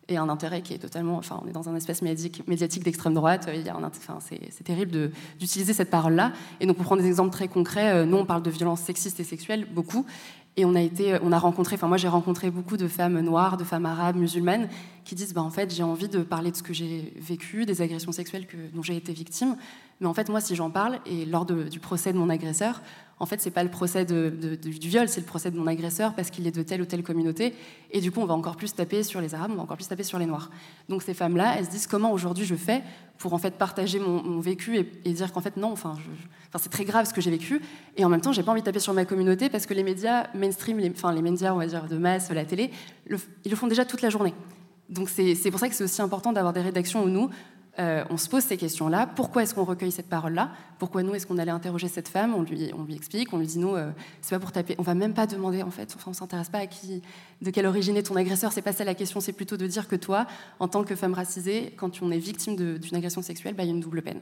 [0.07, 1.17] Et un intérêt qui est totalement.
[1.17, 3.49] Enfin, on est dans un espace médiatique, médiatique d'extrême droite.
[3.51, 6.31] Il y a un, enfin, c'est terrible d'utiliser cette parole-là.
[6.59, 9.19] Et donc, pour prendre des exemples très concrets, euh, nous, on parle de violences sexistes
[9.19, 10.05] et sexuelles, beaucoup.
[10.57, 13.57] Et on a été, on a rencontré, enfin moi j'ai rencontré beaucoup de femmes noires,
[13.57, 14.69] de femmes arabes, musulmanes,
[15.05, 17.81] qui disent, bah, en fait j'ai envie de parler de ce que j'ai vécu, des
[17.81, 19.55] agressions sexuelles que, dont j'ai été victime,
[20.01, 22.81] mais en fait moi si j'en parle, et lors du procès de mon agresseur,
[23.17, 26.29] en fait, c'est pas le procès du viol, c'est le procès de mon agresseur parce
[26.29, 27.55] qu'il est de telle ou telle communauté.
[27.91, 29.87] Et du coup, on va encore plus taper sur les Arabes, on va encore plus
[29.87, 30.49] taper sur les Noirs.
[30.89, 32.83] Donc ces femmes-là, elles se disent comment aujourd'hui je fais
[33.17, 35.95] pour en fait partager mon, vécu et, dire qu'en fait non, enfin,
[36.57, 37.61] c'est très grave ce que j'ai vécu.
[37.95, 39.83] Et en même temps, j'ai pas envie de taper sur ma communauté parce que les
[39.83, 42.69] médias mainstream, les, enfin les médias, on va dire de masse, la télé,
[43.09, 44.33] ils le font déjà toute la journée.
[44.89, 47.29] Donc c'est pour ça que c'est aussi important d'avoir des rédactions où nous,
[47.77, 49.05] euh, on se pose ces questions-là.
[49.05, 50.51] Pourquoi est-ce qu'on recueille cette parole-là?
[50.79, 52.33] Pourquoi nous est-ce qu'on allait interroger cette femme?
[52.33, 54.75] On lui, on lui explique, on lui dit nous, euh, c'est pas pour taper.
[54.77, 55.93] On va même pas demander en fait.
[55.95, 57.01] Enfin, on s'intéresse pas à qui,
[57.41, 58.53] de quelle origine est ton agresseur.
[58.53, 59.19] C'est pas ça la question.
[59.19, 60.25] C'est plutôt de dire que toi,
[60.59, 63.71] en tant que femme racisée, quand on est victime d'une agression sexuelle, bah, il y
[63.71, 64.21] a une double peine.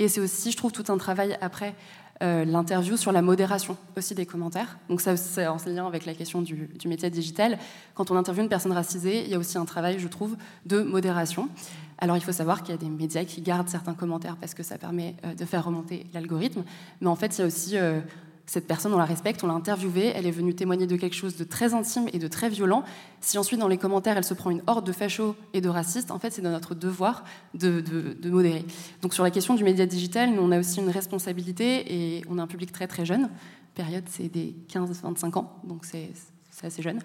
[0.00, 1.74] Et c'est aussi, je trouve, tout un travail après
[2.22, 4.78] euh, l'interview sur la modération aussi des commentaires.
[4.88, 7.58] Donc ça, c'est en lien avec la question du, métier digital.
[7.94, 10.82] Quand on interviewe une personne racisée, il y a aussi un travail, je trouve, de
[10.82, 11.48] modération.
[11.98, 14.62] Alors il faut savoir qu'il y a des médias qui gardent certains commentaires parce que
[14.62, 16.64] ça permet euh, de faire remonter l'algorithme.
[17.00, 18.00] Mais en fait, il y a aussi euh,
[18.48, 21.36] cette personne, on la respecte, on l'a interviewée, elle est venue témoigner de quelque chose
[21.36, 22.82] de très intime et de très violent.
[23.20, 26.10] Si ensuite dans les commentaires elle se prend une horde de fachos et de racistes,
[26.10, 28.64] en fait c'est de notre devoir de, de, modérer.
[29.02, 32.38] Donc sur la question du média digital, nous on a aussi une responsabilité et on
[32.38, 33.28] a un public très très jeune.
[33.74, 36.10] Période c'est des 15-25 ans, donc c'est
[36.62, 37.00] assez jeune.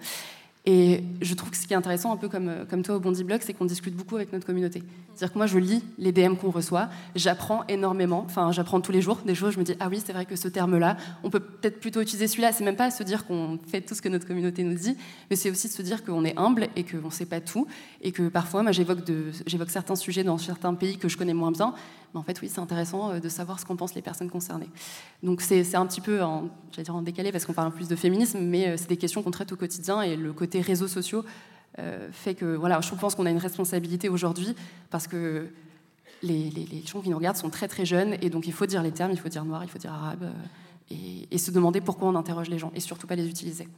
[0.66, 3.22] Et je trouve que ce qui est intéressant, un peu comme, comme toi au Bondi
[3.22, 4.82] Blog, c'est qu'on discute beaucoup avec notre communauté.
[5.14, 9.02] C'est-à-dire que moi, je lis les DM qu'on reçoit, j'apprends énormément, enfin, j'apprends tous les
[9.02, 11.40] jours des choses, je me dis, ah oui, c'est vrai que ce terme-là, on peut
[11.40, 12.52] peut-être plutôt utiliser celui-là.
[12.52, 14.96] C'est même pas se dire qu'on fait tout ce que notre communauté nous dit,
[15.28, 17.66] mais c'est aussi se dire qu'on est humble et qu'on ne sait pas tout,
[18.00, 19.02] et que parfois, moi, j'évoque
[19.68, 21.74] certains sujets dans certains pays que je connais moins bien,
[22.14, 24.68] en fait, oui, c'est intéressant euh, de savoir ce qu'en pensent les personnes concernées.
[25.22, 28.40] Donc c'est un petit peu en, dire en décalé parce qu'on parle plus de féminisme,
[28.40, 31.24] mais euh, c'est des questions qu'on traite au quotidien et le côté réseaux sociaux
[31.78, 34.54] euh, fait que, voilà, je pense qu'on a une responsabilité aujourd'hui
[34.90, 35.48] parce que
[36.22, 36.52] les,
[36.86, 39.10] gens qui nous regardent sont très très jeunes et donc il faut dire les termes,
[39.10, 40.30] il faut dire noir, il faut dire arabe
[40.90, 43.68] et, et se demander pourquoi on interroge les gens et surtout pas les utiliser.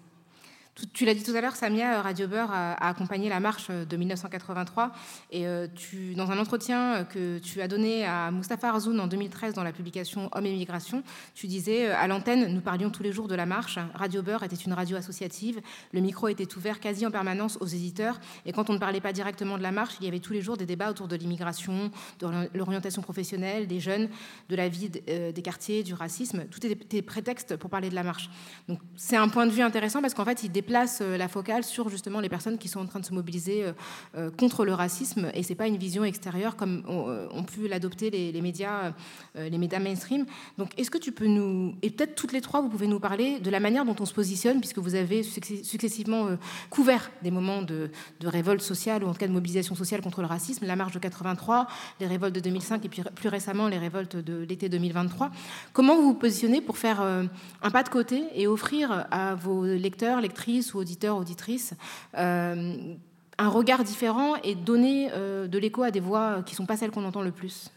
[0.93, 4.93] Tu l'as dit tout à l'heure, Samia, Radio Beurre a, accompagné la marche de 1983.
[5.31, 5.67] Et euh,
[6.15, 10.29] dans un entretien que tu as donné à Mustapha Arzoun en 2013 dans la publication
[10.33, 11.03] Homme et Migration,
[11.35, 13.79] tu disais euh, À l'antenne, nous parlions tous les jours de la marche.
[13.95, 15.63] Radio Beurre était une radio associative.
[15.93, 18.21] Le micro était ouvert quasi en permanence aux éditeurs.
[18.45, 20.43] Et quand on ne parlait pas directement de la marche, il y avait tous les
[20.43, 24.11] jours des débats autour de l'immigration, de l'orientation professionnelle, des jeunes,
[24.51, 26.45] de la vie euh, des quartiers, du racisme.
[26.51, 28.29] Tout était prétexte pour parler de la marche.
[28.69, 31.65] Donc c'est un point de vue intéressant parce qu'en fait, il place euh, la focale
[31.65, 33.73] sur justement les personnes qui sont en train de se mobiliser euh,
[34.17, 38.43] euh, contre le racisme et c'est pas une vision extérieure comme ont, pu l'adopter les,
[38.43, 38.93] médias,
[39.37, 40.27] les médias mainstream.
[40.59, 43.39] Donc est-ce que tu peux nous et peut-être toutes les trois vous pouvez nous parler
[43.39, 46.31] de la manière dont on se positionne puisque vous avez successivement
[46.71, 47.91] couvert des moments de,
[48.25, 50.99] révolte sociale ou en tout cas de mobilisation sociale contre le racisme, la marche de
[50.99, 51.69] 83,
[52.01, 55.31] les révoltes de 2005 et puis plus récemment les révoltes de l'été 2023.
[55.73, 60.21] Comment vous vous positionnez pour faire un pas de côté et offrir à vos lecteurs,
[60.21, 61.75] lectrices ou auditeurs, auditrices,
[62.17, 62.95] euh,
[63.39, 66.77] un regard différent et donner euh, de l'écho à des voix qui ne sont pas
[66.77, 67.71] celles qu'on entend le plus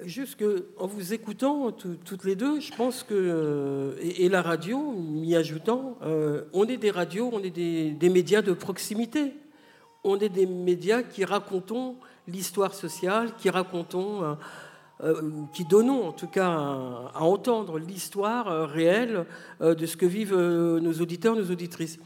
[0.00, 0.44] Juste
[0.78, 5.96] en vous écoutant toutes les deux, je pense que, euh, et, la radio, m'y ajoutant,
[6.52, 9.32] on est des radios, on est des, médias de proximité.
[10.04, 11.96] On est des médias qui racontons
[12.28, 14.36] l'histoire sociale, qui racontons,
[15.52, 19.26] qui donnons en tout cas à entendre l'histoire réelle
[19.60, 21.98] de ce que vivent nos auditeurs, nos auditrices.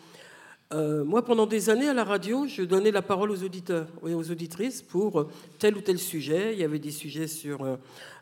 [0.72, 4.14] Euh, moi, pendant des années à la radio, je donnais la parole aux auditeurs et
[4.14, 5.26] aux auditrices pour
[5.58, 6.52] tel ou tel sujet.
[6.52, 7.76] Il y avait des sujets sur, euh,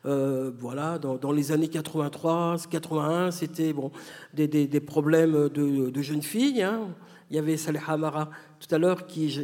[0.07, 3.93] euh, voilà, dans, les années 83, 81, c'était bon,
[4.33, 6.63] des, problèmes de, de, jeunes filles.
[6.63, 6.89] Hein.
[7.31, 8.31] Il y avait Saleh Hamara
[8.67, 9.39] tout à l'heure qui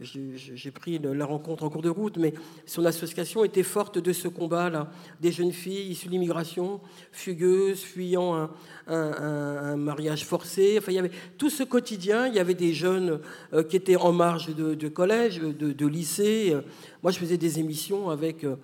[0.00, 2.32] j'ai pris la rencontre en cours de route, mais
[2.66, 4.92] son association était forte de ce combat-là.
[5.20, 6.80] Des jeunes filles issues de l'immigration,
[7.10, 8.48] fugueuses, fuyant
[8.86, 10.76] un, mariage forcé.
[10.78, 12.28] Enfin, il y avait tout ce quotidien.
[12.28, 13.20] Il y avait des jeunes
[13.52, 16.56] euh, qui étaient en marge de, collège, de, lycée.
[17.02, 18.54] Moi, je faisais des émissions avec euh,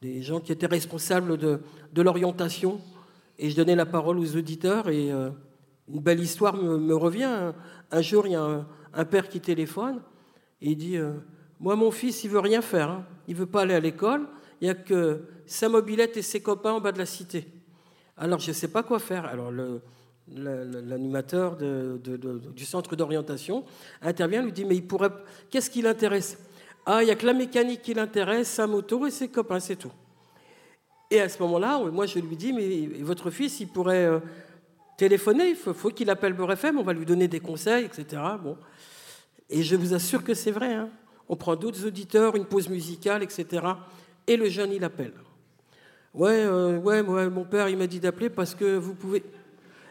[0.00, 1.60] des gens qui étaient responsables de,
[1.96, 2.80] l'orientation.
[3.38, 4.88] Et je donnais la parole aux auditeurs.
[4.88, 5.28] Et euh,
[5.92, 7.52] une belle histoire me, revient.
[7.90, 10.00] Un jour, il y a un père qui téléphone
[10.60, 11.12] il dit euh,
[11.60, 12.90] Moi, mon fils, il veut rien faire.
[12.90, 13.04] Hein.
[13.26, 14.26] Il veut pas aller à l'école.
[14.60, 17.46] Il n'y a que sa mobilette et ses copains en bas de la cité.
[18.16, 19.24] Alors, je ne sais pas quoi faire.
[19.26, 19.52] Alors,
[20.28, 23.64] l'animateur du centre d'orientation
[24.02, 25.10] intervient, lui dit Mais il pourrait.
[25.50, 26.38] Qu'est-ce qui l'intéresse?
[26.86, 29.76] Ah, il n'y a que la mécanique qui l'intéresse, sa moto et ses copains, c'est
[29.76, 29.92] tout.
[31.10, 34.06] Et à ce moment-là, moi, je lui dis Mais votre fils, il pourrait.
[34.06, 34.20] Euh,
[34.98, 38.20] téléphoner, il faut, qu'il appelle Beurre FM, on va lui donner des conseils, etc.
[38.42, 38.58] Bon.
[39.50, 40.74] Et je vous assure que c'est vrai.
[40.74, 40.90] Hein.
[41.28, 43.62] On prend d'autres auditeurs, une pause musicale, etc.
[44.26, 45.12] Et le jeune, il appelle.
[46.14, 49.22] Ouais, euh, ouais, ouais, mon père, il m'a dit d'appeler parce que vous pouvez.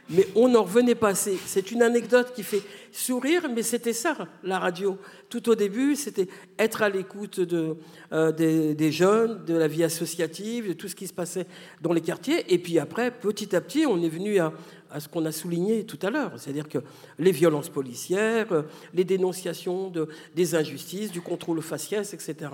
[0.10, 1.14] Mais on n'en revenait pas.
[1.16, 4.98] C'est une anecdote qui fait sourire, mais c'était ça, la radio.
[5.30, 7.76] Tout au début, c'était être à l'écoute de,
[8.14, 11.46] euh, des, des, jeunes, de la vie associative, de tout ce qui se passait
[11.82, 12.54] dans les quartiers.
[12.54, 14.54] Et puis après, petit à petit, on est venu à,
[14.92, 16.80] à ce qu'on a souligné tout à l'heure, c'est-à-dire que
[17.20, 18.48] les violences policières,
[18.94, 22.52] les dénonciations de, des injustices, du contrôle faciès, etc.,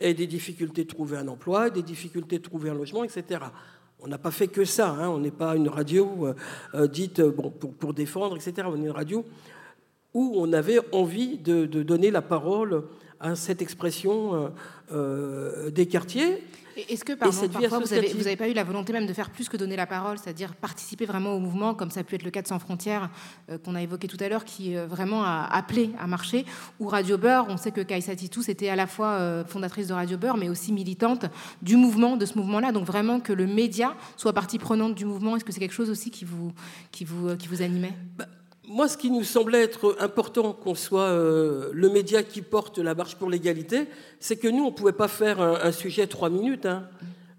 [0.00, 3.40] et des difficultés de trouver un emploi, des difficultés de trouver un logement, etc.
[4.00, 5.08] On n'a pas fait que ça, hein.
[5.08, 6.34] on n'est pas une radio euh,
[6.74, 8.68] euh, dite pour, pour, défendre, etc.
[8.70, 9.24] On est une radio
[10.16, 12.84] où on avait envie de, donner la parole
[13.20, 14.50] à cette expression
[14.90, 16.42] euh, des quartiers.
[16.76, 19.76] Est-ce que parfois vous n'avez pas eu la volonté même de faire plus que donner
[19.76, 22.46] la parole, c'est-à-dire participer vraiment au mouvement, comme ça a pu être le cas de
[22.46, 23.08] Sans Frontières
[23.50, 26.44] euh, qu'on a évoqué tout à l'heure, qui euh, vraiment a appelé à marcher,
[26.78, 29.94] ou Radio Beurre, on sait que Kaïsa Titou était à la fois euh, fondatrice de
[29.94, 31.24] Radio Beurre, mais aussi militante
[31.62, 35.36] du mouvement, de ce mouvement-là, donc vraiment que le média soit partie prenante du mouvement,
[35.36, 36.52] est-ce que c'est quelque chose aussi qui vous,
[36.92, 37.94] qui vous, qui vous animait?
[38.18, 38.26] Bah,
[38.68, 42.94] moi, ce qui nous semblait être important qu'on soit euh, le média qui porte la
[42.94, 43.84] marche pour l'égalité,
[44.18, 46.66] c'est que nous, on ne pouvait pas faire un, sujet trois minutes.
[46.66, 46.88] Hein.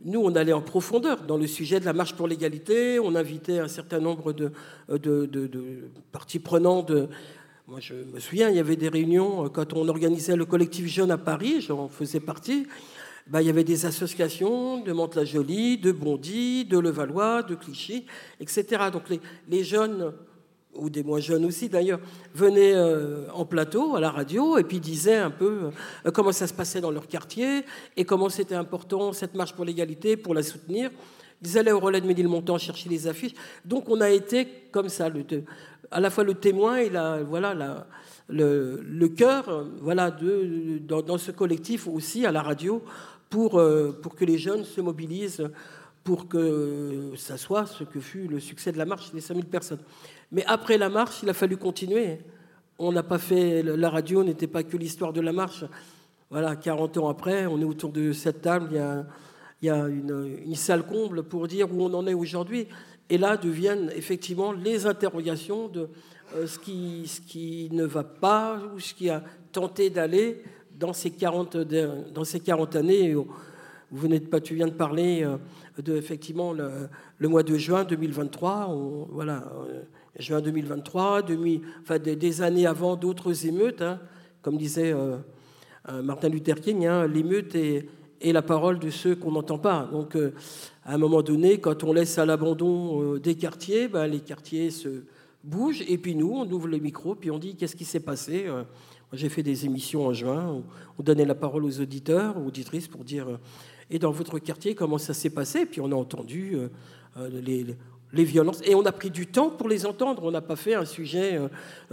[0.05, 2.99] Nous, on allait en profondeur dans le sujet de la marche pour l'égalité.
[2.99, 4.51] On invitait un certain nombre de,
[4.87, 6.91] de, parties prenantes.
[7.67, 10.87] Moi, je me souviens, il y avait des réunions euh, quand on organisait le collectif
[10.87, 12.67] Jeune à Paris, j'en faisais partie.
[13.27, 18.05] Ben, il y avait des associations de Mantes-la-Jolie, de Bondy, de Levallois, de Clichy,
[18.39, 18.83] etc.
[18.93, 19.03] Donc
[19.49, 20.13] les jeunes
[20.77, 21.99] ou des moins jeunes aussi d'ailleurs,
[22.33, 25.71] venaient euh, en plateau à la radio et puis disaient un peu
[26.05, 27.63] euh, comment ça se passait dans leur quartier
[27.95, 30.91] et comment c'était important cette marche pour l'égalité, pour la soutenir.
[31.43, 33.33] Ils allaient au relais de Ménilmontant chercher les affiches.
[33.63, 35.09] Donc on a été comme ça,
[35.91, 37.85] à la fois le témoin et la, voilà,
[38.29, 42.83] le, cœur voilà, de, dans, ce collectif aussi à la radio
[43.29, 45.49] pour, euh, pour que les jeunes se mobilisent
[46.03, 49.81] pour que ça soit ce que fut le succès de la marche des 5000 personnes.
[50.31, 52.19] Mais après la marche, il a fallu continuer.
[52.79, 55.63] On n'a pas fait, la radio n'était pas que l'histoire de la marche.
[56.29, 58.69] Voilà, 40 ans après, on est autour de cette table,
[59.61, 62.67] il y a, une, salle comble pour dire où on en est aujourd'hui.
[63.09, 65.89] Et là deviennent effectivement les interrogations de
[66.35, 70.43] euh, ce, qui, ne va pas ou ce qui a tenté d'aller
[70.77, 71.55] dans ces 40,
[72.13, 73.15] dans ces 40 années.
[73.89, 75.37] Vous venez de, tu viens de parler euh,
[75.81, 79.07] de effectivement le, le mois de juin 2023.
[79.09, 79.81] voilà, euh,
[80.19, 83.99] juin 2023, demi, enfin, des, années avant d'autres émeutes, hein,
[84.41, 84.93] comme disait
[86.03, 87.87] Martin Luther King, hein, l'émeute est,
[88.21, 89.87] la parole de ceux qu'on n'entend pas.
[89.91, 94.71] Donc, à un moment donné, quand on laisse à l'abandon des quartiers, ben, les quartiers
[94.71, 95.03] se
[95.43, 98.47] bougent, et puis nous, on ouvre les micros, puis on dit qu'est-ce qui s'est passé
[99.13, 100.61] j'ai fait des émissions en juin,
[100.97, 103.37] on donnait la parole aux auditeurs, aux auditrices pour dire euh,
[103.89, 105.65] et dans votre quartier, comment ça s'est passé?
[105.65, 106.67] Puis on a entendu euh,
[107.17, 107.41] euh,
[108.11, 108.61] les, violences.
[108.65, 110.23] Et on a pris du temps pour les entendre.
[110.23, 111.39] On n'a pas fait un sujet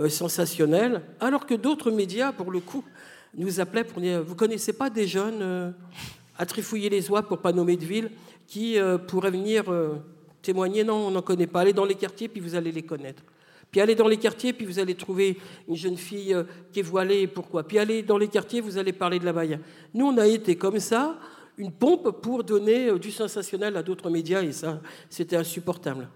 [0.08, 1.02] sensationnel.
[1.20, 2.84] Alors que d'autres médias, pour le coup,
[3.36, 5.74] nous appelaient pour dire Vous connaissez pas des jeunes
[6.38, 8.10] à trifouiller les oies pour pas nommer de ville
[8.46, 8.76] qui
[9.06, 9.64] pourraient venir
[10.40, 10.82] témoigner?
[10.82, 11.60] Non, on n'en connaît pas.
[11.60, 13.22] Allez dans les quartiers, puis vous allez les connaître.
[13.74, 16.82] Puis allez dans les quartiers, puis vous allez trouver une jeune fille euh, qui est
[16.84, 17.64] voilée, pourquoi?
[17.64, 19.58] Puis allez dans les quartiers, vous allez parler de la Baïa.
[19.92, 21.18] Nous, on a été comme ça,
[21.56, 26.08] une pompe pour donner euh, du sensationnel à d'autres médias, et ça, c'était insupportable.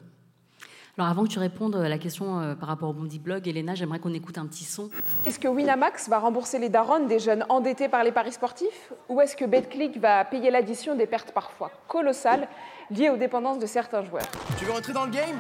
[0.99, 3.77] Alors avant que tu répondes à la question euh, par rapport au Bondi Blog, Elena,
[3.77, 4.91] j'aimerais qu'on écoute un petit son.
[5.25, 9.21] Est-ce que Winamax va rembourser les darons des jeunes endettés par les paris sportifs Ou
[9.21, 12.49] est-ce que BetClick va payer l'addition des pertes parfois colossales
[12.91, 14.27] liées aux dépendances de certains joueurs?
[14.59, 15.39] Tu veux rentrer dans le game?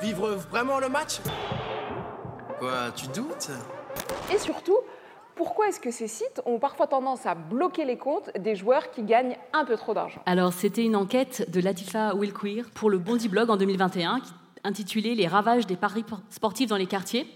[0.00, 1.20] Vivre vraiment le match?
[2.60, 3.50] Quoi, tu doutes?
[4.32, 4.78] Et surtout,
[5.36, 9.02] pourquoi est-ce que ces sites ont parfois tendance à bloquer les comptes des joueurs qui
[9.02, 10.20] gagnent un peu trop d'argent?
[10.26, 14.20] Alors, c'était une enquête de Latifa Wilqueer pour le Bondi Blog en 2021,
[14.62, 17.26] intitulée Les ravages des paris sportifs dans les quartiers.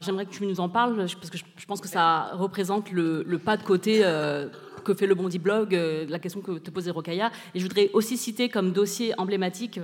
[0.00, 3.56] J'aimerais que tu nous en parles, parce que je pense que ça représente le, pas
[3.56, 4.48] de côté euh,
[4.82, 7.30] que fait le Bondi Blog, euh, la question que te posait Rokaya.
[7.54, 9.80] Et je voudrais aussi citer comme dossier emblématique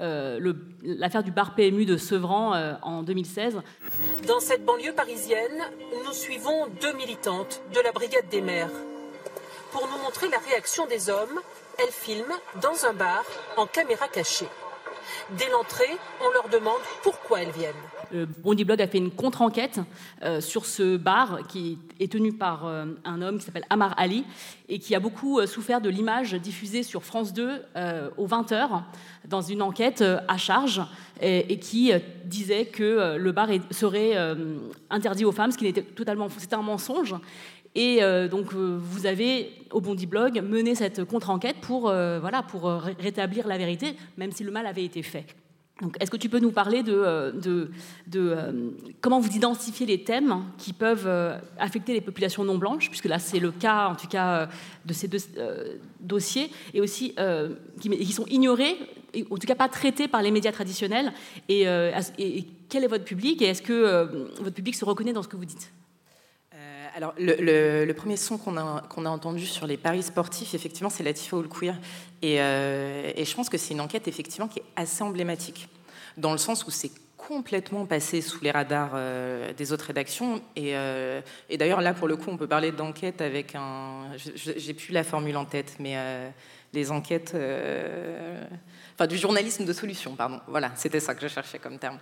[0.00, 3.60] euh, l'affaire du bar PMU de Sevran euh, en 2016.
[4.26, 5.62] Dans cette banlieue parisienne,
[6.04, 8.70] nous suivons deux militantes de la Brigade des maires.
[9.70, 11.40] Pour nous montrer la réaction des hommes,
[11.78, 13.24] elles filment dans un bar
[13.56, 14.48] en caméra cachée.
[15.38, 17.74] Dès l'entrée, on leur demande pourquoi elles viennent.
[18.12, 19.80] Le Bondi Blog a fait une contre-enquête
[20.22, 24.24] euh, sur ce bar qui est tenu par euh, un homme qui s'appelle Amar Ali
[24.68, 27.62] et qui a beaucoup euh, souffert de l'image diffusée sur France 2
[28.16, 28.82] aux 20h
[29.26, 30.82] dans une enquête à charge
[31.20, 31.92] et, qui
[32.24, 34.16] disait que le bar serait
[34.90, 37.14] interdit aux femmes, ce qui était totalement c'était un mensonge.
[37.74, 42.64] Et donc, vous avez, au Bondi Blog, mené cette contre-enquête pour, voilà, pour
[42.98, 45.26] rétablir la vérité, même si le mal avait été fait.
[45.98, 47.70] Est-ce que tu peux nous parler de, euh, de,
[48.16, 53.06] euh, comment vous identifiez les thèmes qui peuvent euh, affecter les populations non blanches, puisque
[53.06, 54.48] là c'est le cas en tout cas
[54.84, 55.18] de ces deux
[56.00, 57.14] dossiers, et aussi
[57.80, 58.76] qui, sont ignorés,
[59.30, 61.12] en tout cas pas traités par les médias traditionnels,
[61.48, 61.66] et,
[62.68, 64.08] quel est votre public, et est-ce que
[64.40, 65.72] votre public se reconnaît dans ce que vous dites?
[66.94, 71.48] Alors, le, premier son qu'on a, entendu sur les paris sportifs, effectivement, c'est Latifa Oul
[71.48, 71.74] Queer.
[72.22, 75.68] Et, et, je pense que c'est une enquête, effectivement, qui est assez emblématique
[76.16, 76.90] dans le sens où c'est
[77.28, 80.42] complètement passé sous les radars euh, des autres rédactions.
[80.58, 84.08] Euh, et, d'ailleurs, là, pour le coup, on peut parler d'enquête avec un...
[84.16, 86.28] J'ai plus la formule en tête, mais euh,
[86.72, 87.36] les enquêtes...
[88.94, 90.40] enfin, du journalisme de solution, pardon.
[90.48, 91.98] Voilà, c'était ça que je cherchais comme terme.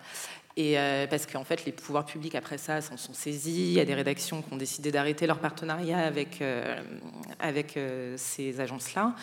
[0.57, 0.75] Et
[1.09, 3.69] parce qu'en fait, les pouvoirs publics, après ça, s'en sont saisis.
[3.69, 6.43] Il y a des rédactions qui ont décidé d'arrêter leur partenariat avec,
[7.39, 7.79] avec
[8.17, 9.15] ces agences-là.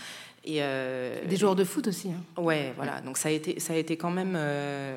[0.55, 2.09] Euh, des joueurs de foot aussi.
[2.09, 2.41] Hein.
[2.41, 3.01] Ouais, voilà.
[3.01, 4.33] Donc ça a été, ça a été quand même.
[4.35, 4.95] Euh,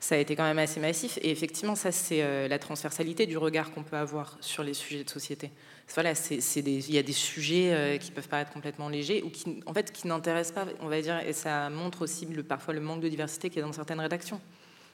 [0.00, 1.18] ça a été quand même assez massif.
[1.22, 5.02] Et effectivement, ça, c'est euh, la transversalité du regard qu'on peut avoir sur les sujets
[5.02, 5.50] de société.
[5.92, 9.90] Voilà, il y a des sujets qui peuvent paraître complètement légers ou qui, en fait,
[9.90, 13.08] qui n'intéressent pas, on va dire, et ça montre aussi le, parfois le manque de
[13.08, 14.38] diversité qu'il y a dans certaines rédactions.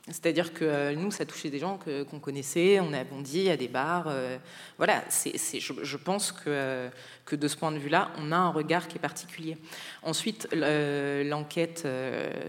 [0.07, 3.69] C'est-à-dire que euh, nous, ça touchait des gens qu'on connaissait, on a bondi à des
[3.69, 4.05] bars.
[4.09, 4.37] Euh,
[4.77, 6.91] voilà, je, pense que, euh,
[7.25, 9.57] que de ce point de vue-là, on a un regard qui est particulier.
[10.03, 11.89] Ensuite, l'enquête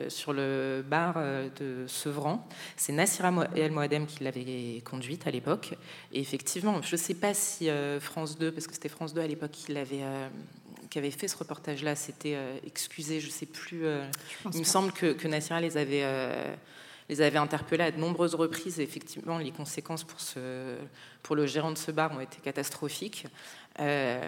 [0.09, 1.15] sur le bar
[1.57, 5.77] de Sevran, c'est Nassira El Moadem qui l'avait conduite à l'époque.
[6.11, 7.69] Et effectivement, je ne sais pas si
[8.01, 10.03] France 2, parce que c'était France 2 à l'époque qui l'avait
[10.89, 13.85] qui avait fait ce reportage-là, c'était excusé, je ne sais plus.
[14.53, 16.03] il me semble que, que Nassira les avait
[17.09, 18.79] les avait interpellés à de nombreuses reprises.
[18.79, 23.27] Et effectivement, les conséquences pour, le gérant de ce bar ont été catastrophiques.
[23.79, 24.21] Euh,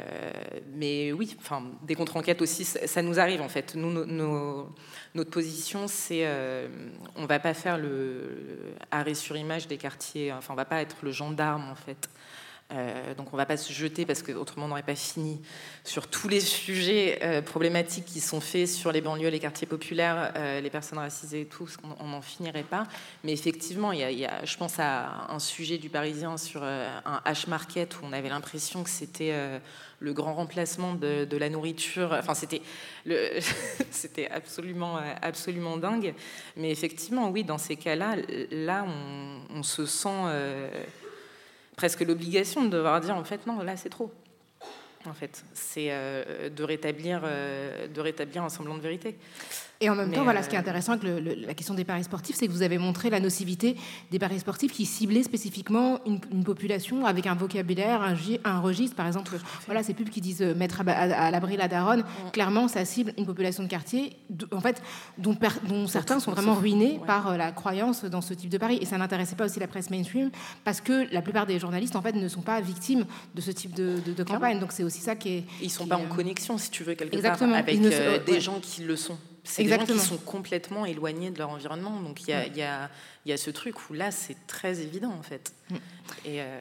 [0.74, 3.76] mais oui, enfin, des contre-enquêtes aussi, ça, nous arrive en fait.
[3.76, 3.92] Nous,
[5.16, 6.68] notre position, c'est euh,
[7.16, 10.98] on va pas faire le, arrêt sur image des quartiers, enfin, on va pas être
[11.02, 12.10] le gendarme en fait.
[12.74, 15.40] Euh, donc on ne va pas se jeter parce qu'autrement on n'aurait pas fini
[15.86, 20.34] sur tous les sujets euh, problématiques qui sont faits sur les banlieues, les quartiers populaires,
[20.36, 22.88] euh, les personnes racisées et tout, on n'en finirait pas.
[23.24, 27.96] Mais effectivement, il y, a, je pense à un sujet du Parisien sur un H-Market
[27.96, 29.34] où on avait l'impression que c'était
[30.00, 32.14] le grand remplacement de, la nourriture.
[32.14, 32.62] Enfin, c'était,
[34.32, 36.14] absolument, absolument dingue.
[36.56, 38.16] Mais effectivement, oui, dans ces cas-là,
[38.52, 38.86] là,
[39.54, 40.10] on se sent
[41.78, 44.12] presque l'obligation de devoir dire en fait non, là c'est trop.
[45.06, 49.16] En fait, c'est euh, de rétablir, euh, de rétablir un semblant de vérité.
[49.80, 51.04] Et en même temps, voilà, ce qui est euh, intéressant avec
[51.46, 53.76] la question des paris sportifs, c'est que vous avez montré la nocivité
[54.10, 59.06] des paris sportifs qui ciblaient spécifiquement une, population avec un vocabulaire, un, un registre, par
[59.06, 59.38] exemple.
[59.66, 62.04] Voilà, ces pubs qui disent euh, mettre à, l'abri la daronne,
[62.34, 64.16] clairement, ça cible une population de quartier,
[64.52, 64.82] en fait,
[65.18, 68.80] dont, dont certains sont vraiment ruinés par euh, la croyance dans ce type de paris.
[68.82, 70.32] Et ça n'intéressait pas aussi la presse mainstream,
[70.64, 73.06] parce que la plupart des journalistes, en fait, ne sont pas victimes
[73.36, 74.60] de ce type de, campagne.
[74.60, 75.44] Donc c'est aussi ça qui est.
[75.62, 77.52] Ils sont pas en connexion, si tu veux, quelque Exactement.
[77.52, 77.80] part, avec
[78.26, 79.18] des gens qui le sont.
[79.48, 82.02] C'est des gens qui sont complètement éloignés de leur environnement.
[82.02, 82.90] Donc il y, a,
[83.26, 85.54] y, a, ce truc où là, c'est très évident en fait.
[85.70, 85.76] Mm.
[86.26, 86.60] Et, euh,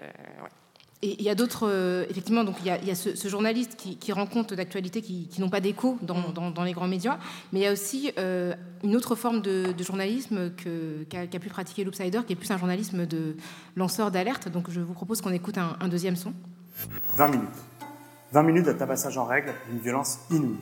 [1.02, 4.54] il y a d'autres, euh, effectivement, donc il y a, ce, journaliste qui, rend compte
[4.54, 6.52] d'actualités qui, n'ont pas d'écho mm.
[6.54, 7.18] dans, les grands médias,
[7.52, 12.20] mais il y a aussi euh, une autre forme de, journalisme qu'a pu pratiquer Loopsider,
[12.26, 13.36] qui est plus un journalisme de
[13.76, 14.48] lanceur d'alerte.
[14.48, 16.32] Donc je vous propose qu'on écoute un, un deuxième son.
[17.14, 17.48] 20 minutes.
[18.32, 20.56] 20 minutes de tabassage en règle d'une violence inouïe.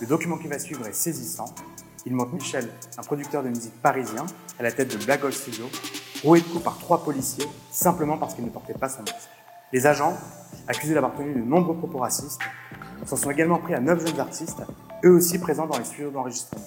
[0.00, 1.54] Le document qui va suivre est saisissant.
[2.04, 2.68] Il montre Michel,
[2.98, 4.26] un producteur de musique parisien,
[4.58, 5.66] à la tête de Black Hole Studio,
[6.24, 9.30] roué de coups par trois policiers simplement parce qu'il ne portait pas son masque.
[9.72, 10.16] Les agents,
[10.66, 12.40] accusés d'avoir tenu de nombreux propos racistes,
[13.06, 14.62] s'en sont également pris à neuf jeunes artistes,
[15.04, 16.62] eux aussi présents dans les studios d'enregistrement.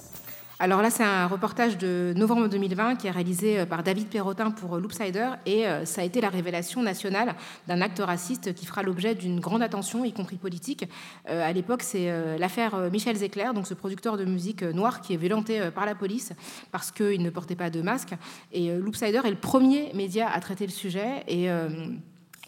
[0.57, 4.51] Alors là, c'est un reportage de novembre 2020 qui est réalisé euh, par David Perrotin
[4.51, 7.35] pour euh, Loopsider et euh, ça a été la révélation nationale
[7.67, 10.85] d'un acte raciste qui fera l'objet d'une grande attention, y compris politique.
[11.27, 15.69] à l'époque, c'est l'affaire Michel Zecler, donc ce producteur de musique noir qui est violenté
[15.73, 16.33] par la police
[16.71, 18.13] parce qu'il ne portait pas de masque.
[18.51, 21.49] Et Loopsider est le premier média à traiter le sujet et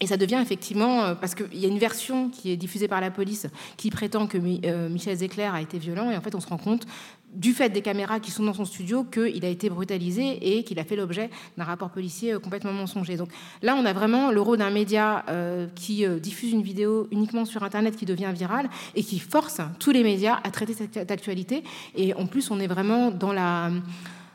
[0.00, 3.10] et ça devient effectivement, parce qu'il y a une version qui est diffusée par la
[3.10, 6.58] police qui prétend que Michel Zecler a été violent, et en fait on se rend
[6.58, 6.86] compte
[7.34, 10.78] du fait des caméras qui sont dans son studio, qu'il a été brutalisé et qu'il
[10.78, 13.16] a fait l'objet d'un rapport policier euh, complètement mensonger.
[13.16, 13.30] Donc
[13.62, 17.44] là, on a vraiment le rôle d'un média euh, qui euh, diffuse une vidéo uniquement
[17.44, 21.62] sur Internet qui devient virale et qui force tous les médias à traiter cette actualité.
[21.94, 23.70] Et en plus, on est vraiment dans la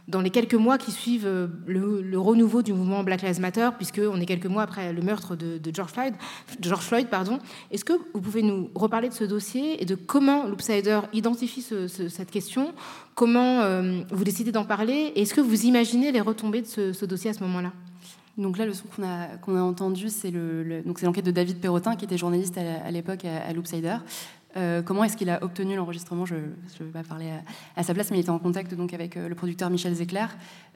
[0.07, 4.19] dans les quelques mois qui suivent euh, le, renouveau du mouvement Black Lives Matter, puisqu'on
[4.19, 6.13] est quelques mois après le meurtre de, George Floyd,
[6.59, 7.39] George Floyd pardon.
[7.71, 12.31] Est-ce que vous pouvez nous reparler de ce dossier et de comment Loopsider identifie cette
[12.31, 12.73] question?
[13.15, 15.13] Comment euh, vous décidez d'en parler?
[15.15, 17.71] Et est-ce que vous imaginez les retombées de ce, dossier à ce moment-là?
[18.37, 18.85] Donc là, le son
[19.41, 23.47] qu'on a, entendu, c'est le, l'enquête de David Perrotin, qui était journaliste à, l'époque à,
[23.47, 23.97] à Loopsider,
[24.55, 26.25] euh, comment est-ce qu'il a obtenu l'enregistrement?
[26.25, 27.31] Je ne vais pas parler
[27.75, 30.25] à, sa place, mais il était en contact donc avec euh, le producteur Michel Zecler,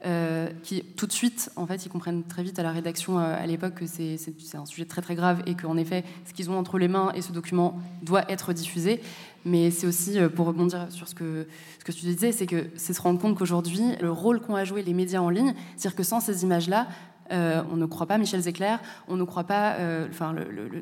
[0.04, 3.46] euh, qui tout de suite, en fait, ils comprennent très vite à la rédaction à
[3.46, 4.18] l'époque que c'est
[4.54, 7.22] un sujet très très grave et qu'en effet, ce qu'ils ont entre les mains et
[7.22, 9.00] ce document doit être diffusé.
[9.44, 11.46] Mais c'est aussi, pour rebondir sur ce que,
[11.78, 14.64] ce que tu disais, c'est que c'est se rendre compte qu'aujourd'hui, le rôle qu'ont à
[14.64, 16.88] jouer les médias en ligne, c'est-à-dire que sans ces images-là,
[17.32, 18.76] euh, on ne croit pas Michel Zecler,
[19.06, 19.74] on ne croit pas.
[19.74, 20.34] Euh, enfin,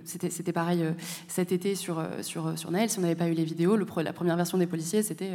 [0.04, 0.92] c'était pareil euh,
[1.28, 2.70] cet été sur, sur, sur.
[2.88, 5.30] Si on n'avait pas eu les vidéos, la première version des policiers, c'était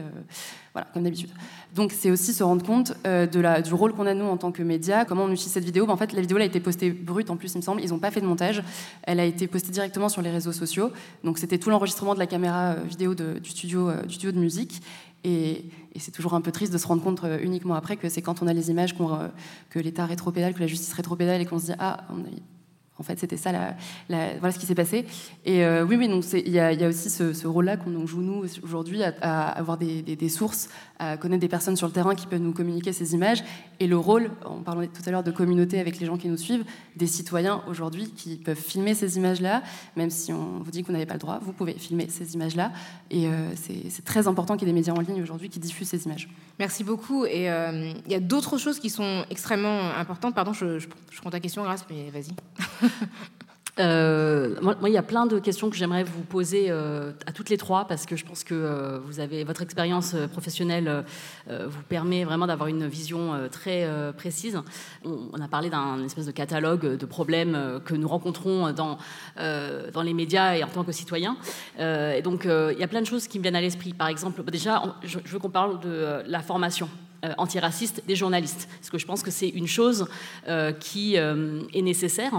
[0.74, 1.30] voilà, comme d'habitude.
[1.76, 4.52] Donc, c'est aussi se rendre compte de la, du rôle qu'on a nous en tant
[4.52, 5.86] que médias, comment on utilise cette vidéo.
[5.86, 7.82] Ben, en fait, la vidéo a été postée brute en plus, il me semble.
[7.82, 8.64] Ils n'ont pas fait de montage.
[9.04, 10.92] Elle a été postée directement sur les réseaux sociaux.
[11.24, 14.82] Donc, c'était tout l'enregistrement de la caméra vidéo du, studio, du studio de musique.
[15.24, 15.66] Et,
[16.00, 18.42] c'est toujours un peu triste de se rendre compte euh, uniquement après que c'est quand
[18.42, 19.28] on a les images euh,
[19.70, 22.08] que l'État rétropédale, que la justice rétropédale et qu'on se dit ah,
[23.02, 23.52] en fait, c'était ça,
[24.08, 25.08] voilà ce qui s'est passé.
[25.44, 29.02] Et euh, oui, oui, donc il y, a aussi ce, rôle-là qu'on joue nous aujourd'hui,
[29.04, 30.70] à, avoir des, sources,
[31.00, 33.44] à connaître des personnes sur le terrain qui peuvent nous communiquer ces images,
[33.82, 36.38] et le rôle, on parlait tout à l'heure de communauté avec les gens qui nous
[36.38, 36.64] suivent,
[36.96, 39.64] des citoyens aujourd'hui qui peuvent filmer ces images-là,
[39.96, 42.36] même si on vous dit que vous n'avez pas le droit, vous pouvez filmer ces
[42.36, 42.74] images-là,
[43.10, 45.90] et euh, c'est très important qu'il y ait des médias en ligne aujourd'hui qui diffusent
[45.90, 46.30] ces images.
[46.60, 47.26] Merci beaucoup.
[47.26, 50.36] Et euh, il y a d'autres choses qui sont extrêmement importantes.
[50.36, 50.88] Pardon, je, je,
[51.20, 52.36] prends ta question, Grâce, mais vas-y.
[53.80, 57.50] Euh, moi, il y a plein de questions que j'aimerais vous poser euh, à toutes
[57.50, 61.04] les trois parce que je pense que euh, votre expérience professionnelle
[61.48, 64.60] vous permet vraiment d'avoir une vision très précise.
[65.06, 68.98] On, a parlé d'un espèce de catalogue de problèmes que nous rencontrons dans
[69.38, 71.38] dans les médias et en tant que citoyens.
[71.80, 73.94] et donc, il y a plein de choses qui me viennent à l'esprit.
[73.94, 76.90] Par exemple, déjà, je, veux qu'on parle de la formation.
[77.38, 78.68] Antiraciste des journalistes.
[78.80, 80.08] Parce que je pense que c'est une chose
[80.80, 82.34] qui est nécessaire.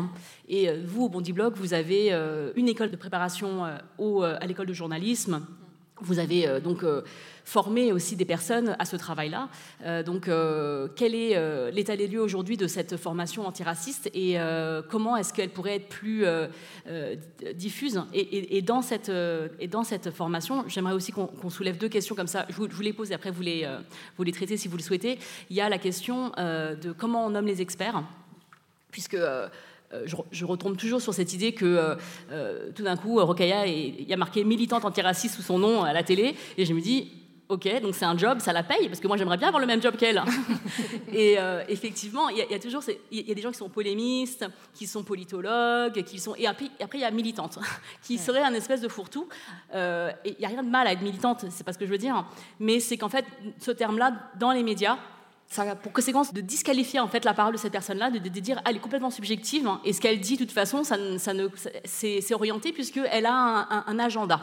[0.54, 2.12] Et vous, au Bondi Blog, vous avez
[2.56, 5.40] une école de préparation à l'école de journalisme.
[6.02, 6.84] Vous avez donc
[7.44, 9.48] former aussi des personnes à ce travail-là.
[9.84, 14.36] Euh, donc, euh, quel est euh, l'état des lieux aujourd'hui de cette formation antiraciste et
[14.90, 16.24] comment est-ce qu'elle pourrait être plus
[17.54, 19.10] diffuse et, dans cette,
[19.60, 22.46] et dans cette formation, j'aimerais aussi qu'on soulève deux questions comme ça.
[22.48, 23.68] Je vous, les pose et après vous les,
[24.16, 25.18] vous les traitez si vous le souhaitez.
[25.50, 28.02] Il y a la question de comment on nomme les experts,
[28.90, 29.16] puisque
[30.04, 31.96] je, retombe toujours sur cette idée que
[32.74, 36.02] tout d'un coup, Rokaya, il y a marqué militante antiraciste sous son nom à la
[36.02, 37.10] télé, et je me dis,
[37.52, 39.66] Ok, donc c'est un job, ça la paye, parce que moi j'aimerais bien avoir le
[39.66, 40.22] même job qu'elle.
[41.12, 44.46] et euh, effectivement, il y, a toujours il y a des gens qui sont polémistes,
[44.72, 47.58] qui sont politologues, qui sont et après il y a militante,
[48.02, 49.28] qui serait un espèce de fourre-tout.
[49.74, 51.84] Euh, et il n'y a rien de mal à être militante, c'est pas ce que
[51.84, 52.24] je veux dire,
[52.58, 53.26] mais c'est qu'en fait
[53.58, 54.96] ce terme-là dans les médias,
[55.52, 58.76] ça pour conséquence de disqualifier en fait la parole de cette personne-là, de, dire elle
[58.76, 61.18] est complètement subjective hein, et ce qu'elle dit de toute façon, ça, ne,
[61.84, 64.40] c'est, orienté puisqu'elle a un agenda.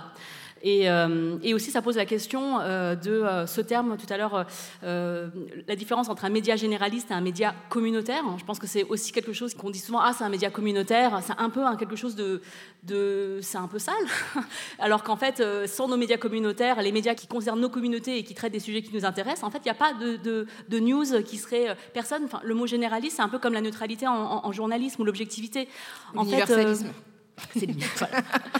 [0.65, 4.45] Euh, et, aussi, ça pose la question euh, de euh, ce terme tout à l'heure,
[4.81, 8.23] la différence entre un média généraliste et un média communautaire.
[8.37, 11.19] Je pense que c'est aussi quelque chose qu'on dit souvent, ah, c'est un média communautaire,
[11.23, 13.95] c'est un peu quelque chose de, c'est un peu sale.
[14.79, 18.33] Alors qu'en fait, sans nos médias communautaires, les médias qui concernent nos communautés et qui
[18.33, 21.37] traitent des sujets qui nous intéressent, en fait, il n'y a pas de, news qui
[21.37, 22.27] serait personne.
[22.43, 25.67] Le mot généraliste, c'est un peu comme la neutralité en, journalisme ou l'objectivité.
[26.15, 26.51] En fait,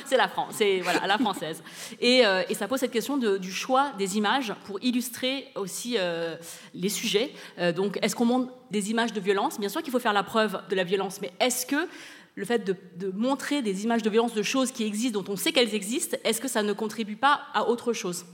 [0.06, 1.64] c'est la France, c'est voilà, la française.
[2.00, 6.36] Et, euh, et, ça pose cette question du choix des images pour illustrer aussi euh,
[6.74, 7.32] les sujets.
[7.60, 9.60] Euh, donc, est-ce qu'on montre des images de violence?
[9.60, 11.88] Bien sûr qu'il faut faire la preuve de la violence, mais est-ce que
[12.36, 15.36] le fait de, de, montrer des images de violence de choses qui existent, dont on
[15.36, 18.26] sait qu'elles existent, est-ce que ça ne contribue pas à autre chose?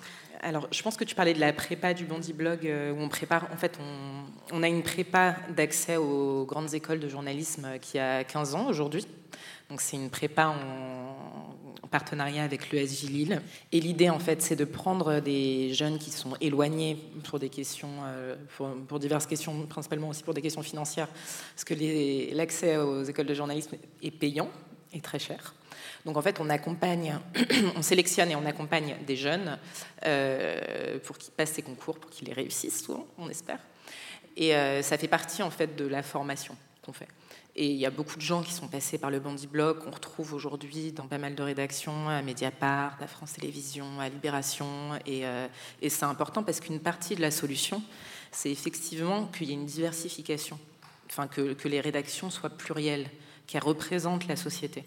[0.41, 3.48] Alors, je pense que tu parlais de la prépa du Bondi Blog, où on prépare,
[3.52, 4.26] en fait, on,
[4.56, 9.08] on a une prépa d'accès aux grandes écoles de journalisme qui a 15 ans aujourd'hui.
[9.70, 13.41] Donc c'est une prépa en, partenariat avec l'ESJ Lille.
[13.72, 17.89] Et l'idée, en fait, c'est de prendre des jeunes qui sont éloignés pour des questions,
[18.05, 18.36] euh,
[18.88, 21.74] pour, diverses questions, principalement aussi pour des questions financières, parce que
[22.36, 24.49] l'accès aux écoles de journalisme est payant
[24.93, 25.53] et très cher.
[26.05, 27.18] Donc en fait, on accompagne,
[27.76, 29.57] on sélectionne et on accompagne des jeunes
[30.05, 33.59] euh, pour qu'ils passent ces concours, pour qu'ils les réussissent, souvent, on espère.
[34.38, 37.07] Et euh, ça fait partie en fait de la formation qu'on fait.
[37.58, 39.91] Et il y a beaucoup de gens qui sont passés par le Bandy Blog, qu'on
[39.91, 44.68] retrouve aujourd'hui dans pas mal de rédactions, à Mediapart, à France Télévisions, à Libération.
[45.06, 45.47] Et, euh,
[45.82, 47.82] et c'est important parce qu'une partie de la solution,
[48.32, 50.60] c'est effectivement qu'il y ait une diversification,
[51.10, 53.10] enfin que, que les rédactions soient plurielles,
[53.47, 54.84] qu'elles représentent la société.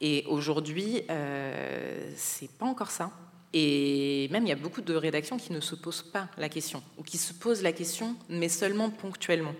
[0.00, 3.10] Et aujourd'hui, euh, c'est pas encore ça.
[3.52, 6.84] Et même, il y a beaucoup de rédactions qui ne se posent pas la question,
[6.98, 9.54] ou qui se posent la question, mais seulement ponctuellement.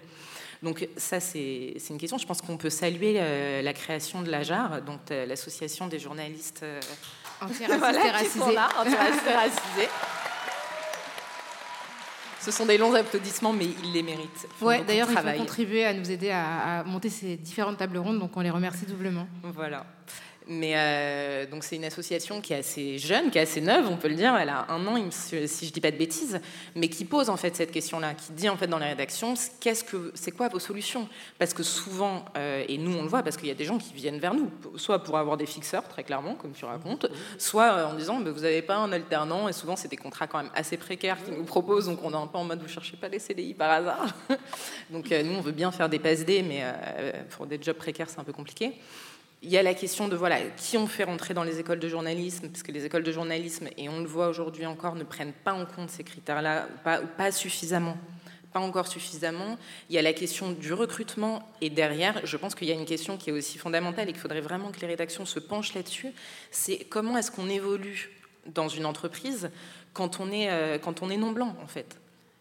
[0.63, 2.19] Donc ça, c'est une question.
[2.19, 6.61] Je pense qu'on peut saluer euh, la création de l'AJAR, donc euh, l'association des journalistes
[6.63, 6.81] euh,
[7.41, 8.59] antiracisés.
[12.43, 14.49] Ce sont des longs applaudissements, mais ils les méritent.
[14.63, 18.19] Ouais, d'ailleurs, ils ont contribué à nous aider à, à, monter ces différentes tables rondes,
[18.19, 19.27] donc on les remercie doublement.
[19.43, 19.85] Voilà.
[20.47, 23.97] Mais euh, donc c'est une association qui est assez jeune, qui est assez neuve, on
[23.97, 24.34] peut le dire.
[24.36, 26.41] Elle a un an, si je dis pas de bêtises,
[26.74, 29.84] mais qui pose en fait cette question-là, qui dit en fait dans les rédactions, qu'est-ce
[29.84, 31.09] que c'est quoi vos solutions?
[31.38, 33.78] Parce que souvent, euh, et nous on le voit, parce qu'il y a des gens
[33.78, 37.07] qui viennent vers nous, soit pour avoir des fixeurs très clairement, comme tu racontes,
[37.38, 40.38] soit euh, en disant vous n'avez pas un alternant, et souvent c'est des contrats quand
[40.38, 42.97] même assez précaires qu'ils nous proposent, donc on est un peu en mode vous cherchez
[42.97, 44.07] pas les CDI par hasard.
[44.91, 46.64] donc nous on veut bien faire des PSD, mais
[47.30, 48.72] pour des jobs précaires c'est un peu compliqué.
[49.43, 51.88] Il y a la question de voilà, qui on fait rentrer dans les écoles de
[51.88, 55.32] journalisme, parce que les écoles de journalisme, et on le voit aujourd'hui encore, ne prennent
[55.32, 57.97] pas en compte ces critères-là, pas, pas suffisamment.
[58.53, 59.57] Pas encore suffisamment.
[59.88, 62.84] Il y a la question du recrutement, et derrière, je pense qu'il y a une
[62.84, 66.12] question qui est aussi fondamentale et qu'il faudrait vraiment que les rédactions se penchent là-dessus,
[66.51, 68.11] c'est comment est-ce qu'on évolue
[68.47, 69.51] dans une entreprise
[69.95, 71.97] quand on est, euh, quand on est non blanc, en fait?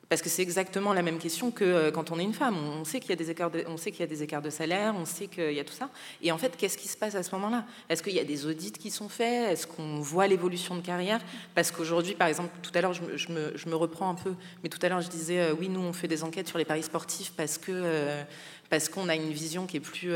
[0.09, 2.57] Parce que c'est exactement la même question que euh, quand on est une femme.
[2.57, 4.41] On sait qu'il y a des écarts de, on sait qu'il y a des écarts
[4.41, 5.91] de salaire, on sait qu'il y a tout ça.
[6.23, 7.63] Et en fait, qu'est-ce qui se passe à ce moment-là?
[7.89, 9.51] Est-ce qu'il y a des audits qui sont faits?
[9.51, 11.21] Est-ce qu'on voit l'évolution de carrière?
[11.53, 14.33] Parce qu'aujourd'hui, par exemple, tout à l'heure, je, me, reprends un peu,
[14.63, 16.65] mais tout à l'heure, je disais, euh, oui, nous, on fait des enquêtes sur les
[16.65, 18.23] paris sportifs parce euh,
[18.71, 20.11] parce qu'on a une vision qui est plus,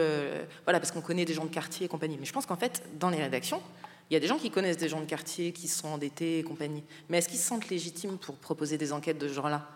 [0.65, 2.17] voilà, parce qu'on connaît des gens de quartier et compagnie.
[2.19, 3.61] Mais je pense qu'en fait, dans les rédactions,
[4.09, 6.43] il y a des gens qui connaissent des gens de quartier, qui sont endettés et
[6.43, 6.83] compagnie.
[7.09, 9.67] Mais est-ce qu'ils se sentent légitimes pour proposer des enquêtes de ce genre-là?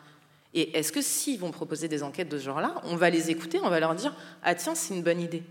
[0.54, 3.60] Et est-ce que s'ils vont proposer des enquêtes de ce genre-là, on va les écouter,
[3.64, 5.43] on va leur dire Ah tiens, c'est une bonne idée.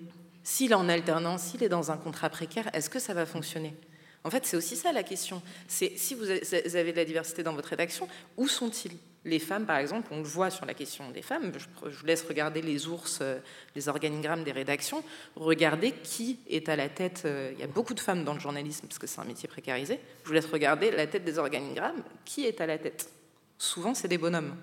[0.43, 3.75] S'il est en alternance, s'il est dans un contrat précaire, est-ce que ça va fonctionner?
[4.25, 5.41] En fait, c'est aussi ça la question.
[5.69, 8.97] C'est si vous avez de la diversité dans votre rédaction, où sont-ils?
[9.25, 12.23] Les femmes, par exemple, on le voit sur la question des femmes, je, vous laisse
[12.23, 13.41] regarder les ours, euh,
[13.75, 15.03] les organigrammes des rédactions,
[15.35, 18.39] regardez qui est à la tête, euh, il y a beaucoup de femmes dans le
[18.39, 22.05] journalisme parce que c'est un métier précarisé, je vous laisse regarder la tête des organigrammes,
[22.25, 23.11] qui est à la tête?
[23.59, 24.55] Souvent, c'est des bonhommes.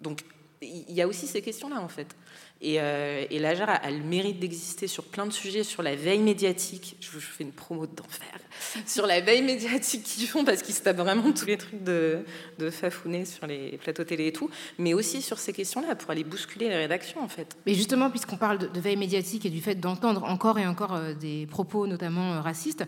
[0.00, 0.22] Donc
[0.62, 2.14] il y a aussi ces questions-là, en fait.
[2.60, 6.96] Et, euh, l'AGER a, le mérite d'exister sur plein de sujets, sur la veille médiatique.
[7.00, 8.28] Je vous fais une promo d'enfer.
[8.86, 12.24] sur la veille médiatique qu'ils font, parce qu'ils se tapent vraiment tous les trucs de,
[12.58, 12.70] de
[13.24, 14.50] sur les plateaux télé et tout.
[14.78, 17.56] Mais aussi sur ces questions-là, pour aller bousculer les rédactions, en fait.
[17.64, 21.14] Mais justement, puisqu'on parle de, veille médiatique et du fait d'entendre encore et encore euh,
[21.14, 22.84] des propos, notamment euh, racistes,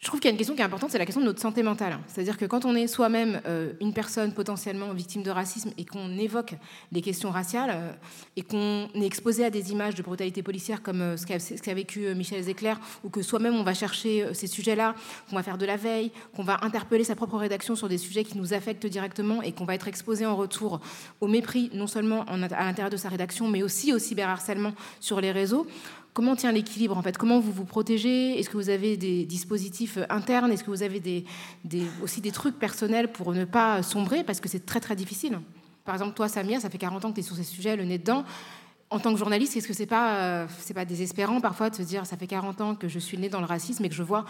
[0.00, 1.40] je trouve qu'il y a une question qui est importante, c'est la question de notre
[1.40, 1.98] santé mentale.
[2.06, 6.16] C'est-à-dire que quand on est soi-même euh, une personne potentiellement victime de racisme et qu'on
[6.16, 6.54] évoque
[6.92, 7.92] les questions raciales euh,
[8.36, 12.14] et qu'on est exposé à des images de brutalité policière comme euh, ce qu'a vécu
[12.14, 14.94] Michel Zecler, ou que soi-même on va chercher ces sujets-là,
[15.28, 18.22] qu'on va faire de la veille, qu'on va interpeller sa propre rédaction sur des sujets
[18.22, 20.80] qui nous affectent directement et qu'on va être exposé en retour
[21.20, 25.32] au mépris, non seulement à l'intérieur de sa rédaction, mais aussi au cyberharcèlement sur les
[25.32, 25.66] réseaux.
[26.18, 27.16] Comment tient l'équilibre en fait?
[27.16, 28.36] Comment vous vous protégez?
[28.40, 30.50] Est-ce que vous avez des dispositifs internes?
[30.50, 31.24] Est-ce que vous avez
[32.02, 34.24] aussi des trucs personnels pour ne pas sombrer?
[34.24, 35.38] Parce que c'est très très difficile.
[35.84, 37.84] Par exemple, toi, Samir, ça fait 40 ans que tu es sur ces sujets, le
[37.84, 38.24] nez dedans.
[38.90, 42.04] En tant que journaliste, est-ce que c'est pas, euh, pas désespérant parfois de se dire
[42.04, 44.24] ça fait 40 ans que je suis né dans le racisme et que je vois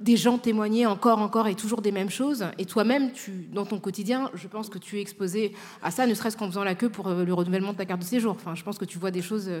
[0.00, 2.46] des gens témoigner encore, encore et toujours des mêmes choses?
[2.58, 3.12] Et toi-même,
[3.52, 6.64] dans ton quotidien, je pense que tu es exposé à ça, ne serait-ce qu'en faisant
[6.64, 8.32] la queue pour euh, le renouvellement de ta carte de séjour.
[8.32, 9.60] Enfin, je pense que tu vois des choses euh,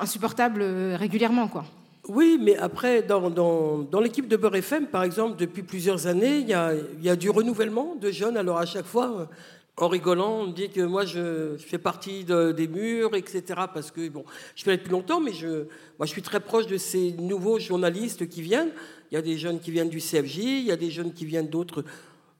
[0.00, 1.64] insupportable euh, régulièrement, quoi.
[2.08, 6.48] Oui, mais après, dans, dans, l'équipe de Beurre FM, par exemple, depuis plusieurs années, il
[6.48, 8.36] y a, y a, du renouvellement de jeunes.
[8.36, 9.28] Alors à chaque fois,
[9.76, 13.42] en rigolant, on dit que moi, je, fais partie des murs, etc.
[13.72, 14.24] Parce que, bon,
[14.56, 15.64] je fais depuis longtemps, mais je,
[15.98, 18.72] moi, je suis très proche de ces nouveaux journalistes qui viennent.
[19.10, 21.24] Il y a des jeunes qui viennent du CFJ, il y a des jeunes qui
[21.24, 21.84] viennent d'autres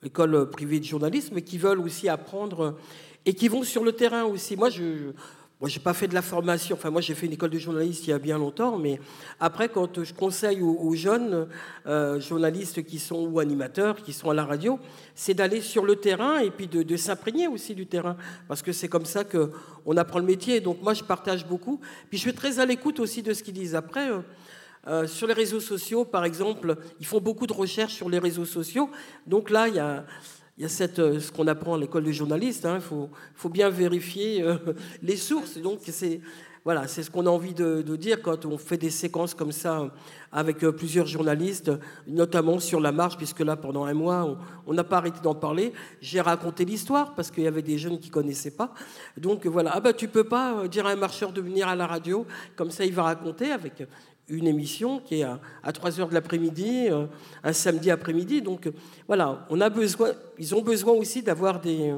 [0.05, 2.77] écoles privées de journalisme, mais qui veulent aussi apprendre
[3.27, 4.57] et qui vont sur le terrain aussi.
[4.57, 5.13] Moi, je
[5.61, 6.75] moi, j'ai pas fait de la formation.
[6.75, 8.99] Enfin, moi, j'ai fait une école de journaliste il y a bien longtemps, mais
[9.39, 11.49] après, quand je conseille aux, jeunes
[11.87, 14.79] euh, journalistes qui sont ou animateurs, qui sont à la radio,
[15.15, 18.17] c'est d'aller sur le terrain et puis de, s'imprégner aussi du terrain,
[18.49, 19.53] parce que c'est comme ça que
[19.85, 20.61] on apprend le métier.
[20.61, 21.79] Donc, moi, je partage beaucoup.
[22.09, 23.75] Puis, je suis très à l'écoute aussi de ce qu'ils disent.
[23.75, 24.11] Après.
[24.11, 24.21] Euh,
[24.87, 28.47] euh, sur les réseaux sociaux, par exemple, ils font beaucoup de recherches sur les réseaux
[28.47, 28.89] sociaux.
[29.27, 30.07] Donc là, il y a,
[30.61, 33.09] il y a cette, euh, ce qu'on apprend à l'école de journaliste, il hein, faut,
[33.35, 34.57] faut, bien vérifier euh,
[35.03, 35.57] les sources.
[35.57, 36.21] Donc c'est
[36.67, 39.91] voilà, ce qu'on a envie de, dire quand on fait des séquences comme ça
[40.31, 41.73] avec euh, plusieurs journalistes,
[42.07, 45.73] notamment sur la marche, puisque là, pendant un mois, on n'a pas arrêté d'en parler.
[46.03, 48.75] J'ai raconté l'histoire parce qu'il y avait des jeunes qui connaissaient pas.
[49.17, 51.87] Donc voilà, ah bah tu peux pas dire à un marcheur de venir à la
[51.87, 53.83] radio, comme ça il va raconter avec
[54.31, 57.07] une émission qui est à, 3 heures de l'après-midi, euh,
[57.43, 58.41] un samedi après-midi.
[58.41, 58.73] Donc euh,
[59.07, 61.93] voilà, on a besoin, ils ont besoin aussi d'avoir des,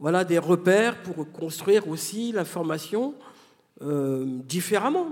[0.00, 3.14] euh, des repères pour construire aussi l'information
[4.44, 5.08] différemment,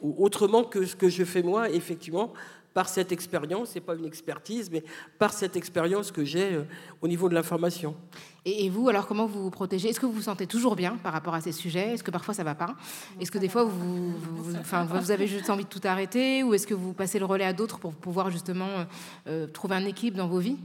[0.00, 2.32] autrement que ce que je fais moi, effectivement,
[2.74, 4.82] par cette expérience, c'est pas une expertise, mais
[5.18, 6.60] par cette expérience que j'ai
[7.00, 7.94] au niveau de l'information.
[8.44, 9.88] Et, vous, alors, comment vous vous protégez?
[9.88, 11.94] Est-ce que vous vous sentez toujours bien par rapport à ces sujets?
[11.94, 12.74] Est-ce que parfois ça va pas?
[13.20, 14.12] Est-ce que des fois vous,
[14.60, 16.42] enfin, vous avez juste envie de tout arrêter?
[16.42, 18.68] Ou est-ce que vous passez le relais à d'autres pour pouvoir justement
[19.28, 20.58] euh, trouver un équilibre dans vos vies?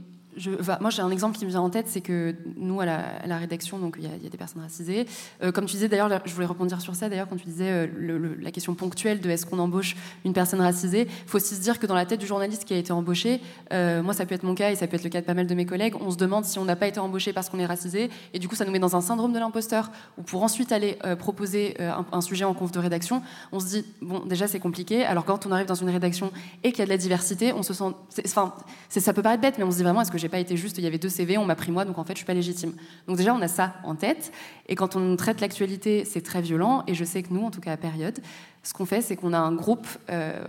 [0.80, 3.78] Moi, j'ai un exemple qui me vient en tête, c'est que nous, à la, rédaction,
[3.78, 5.06] donc il y, a des personnes racisées.
[5.42, 8.36] Euh, comme tu disais, d'ailleurs, je voulais rebondir sur ça, d'ailleurs, quand tu disais euh,
[8.40, 11.78] la question ponctuelle de est-ce qu'on embauche une personne racisée, il faut aussi se dire
[11.78, 13.40] que dans la tête du journaliste qui a été embauché,
[13.72, 15.34] euh, moi, ça peut être mon cas et ça peut être le cas de pas
[15.34, 17.58] mal de mes collègues, on se demande si on n'a pas été embauché parce qu'on
[17.58, 20.42] est racisé, et du coup, ça nous met dans un syndrome de l'imposteur, où pour
[20.42, 23.22] ensuite aller proposer un, sujet en conf de rédaction,
[23.52, 26.30] on se dit, bon, déjà, c'est compliqué, alors quand on arrive dans une rédaction
[26.62, 27.84] et qu'il y a de la diversité, on se sent.
[28.24, 28.54] Enfin,
[28.88, 30.78] ça peut paraître bête, mais on se dit vraiment, est-ce que j'ai pas été juste,
[30.78, 32.34] il y avait deux CV, on m'a pris moi, donc en fait, je suis pas
[32.34, 32.72] légitime.
[33.08, 34.32] Donc déjà, on a ça en tête.
[34.68, 36.84] Et quand on traite l'actualité, c'est très violent.
[36.86, 38.18] Et je sais que nous, en tout cas à période,
[38.62, 39.86] ce qu'on fait, c'est qu'on a un groupe.
[40.10, 40.40] Euh,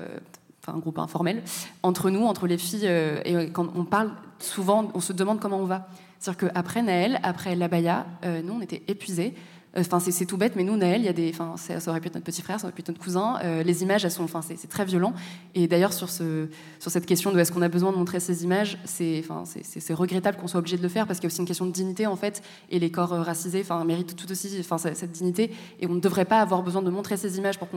[0.63, 1.41] enfin un groupe informel,
[1.81, 5.57] entre nous, entre les filles, euh, et quand on parle souvent, on se demande comment
[5.57, 5.87] on va.
[6.19, 9.33] C'est-à-dire qu'après Naël, après l'abaya, euh, nous, on était épuisés.
[9.77, 12.07] Enfin, c'est tout bête, mais nous, Naël, il y a des, enfin, ça aurait pu
[12.07, 13.39] être notre petit frère, ça aurait pu être notre cousin.
[13.43, 15.13] Euh, les images, sont, enfin, c'est très violent.
[15.55, 18.43] Et d'ailleurs, sur, ce, sur cette question de est-ce qu'on a besoin de montrer ces
[18.43, 21.33] images, c'est, enfin, c'est regrettable qu'on soit obligé de le faire parce qu'il y a
[21.33, 24.29] aussi une question de dignité en fait, et les corps euh, racisés, enfin, méritent tout
[24.29, 25.51] aussi, enfin, cette dignité.
[25.79, 27.69] Et on ne devrait pas avoir besoin de montrer ces images pour,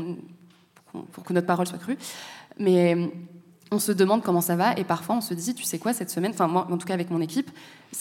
[1.13, 1.99] pour que notre parole soit crue.
[2.59, 3.13] Mais
[3.71, 6.11] on se demande comment ça va et parfois on se dit, tu sais quoi, cette
[6.11, 7.51] semaine, enfin moi en tout cas avec mon équipe,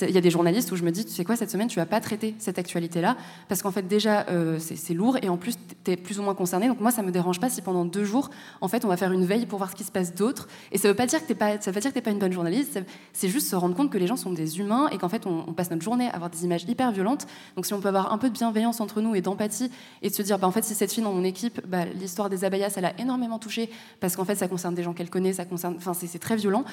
[0.02, 1.80] il y a des journalistes où je me dis, tu sais quoi, cette semaine, tu
[1.80, 3.18] vas pas traiter cette actualité-là,
[3.48, 6.36] parce qu'en fait, déjà, euh, c'est lourd, et en plus, tu es plus ou moins
[6.36, 6.68] concerné.
[6.68, 8.30] Donc moi, ça me dérange pas si pendant deux jours,
[8.62, 10.48] en fait, on va faire une veille pour voir ce qui se passe d'autre.
[10.72, 12.80] Et ça veut pas dire que tu pas, pas une bonne journaliste,
[13.14, 15.54] c'est juste se rendre compte que les gens sont des humains, et qu'en fait, on,
[15.54, 17.28] passe notre journée à avoir des images hyper violentes.
[17.56, 19.72] Donc si on peut avoir un peu de bienveillance entre nous et d'empathie,
[20.02, 22.30] et de se dire, bah, en fait, si cette fille dans mon équipe, bah, l'histoire
[22.30, 23.70] des abayas, ça l'a énormément touchée,
[24.00, 26.66] parce qu'en fait, ça concerne des gens qu'elle connaît, ça concerne, enfin, c'est très violent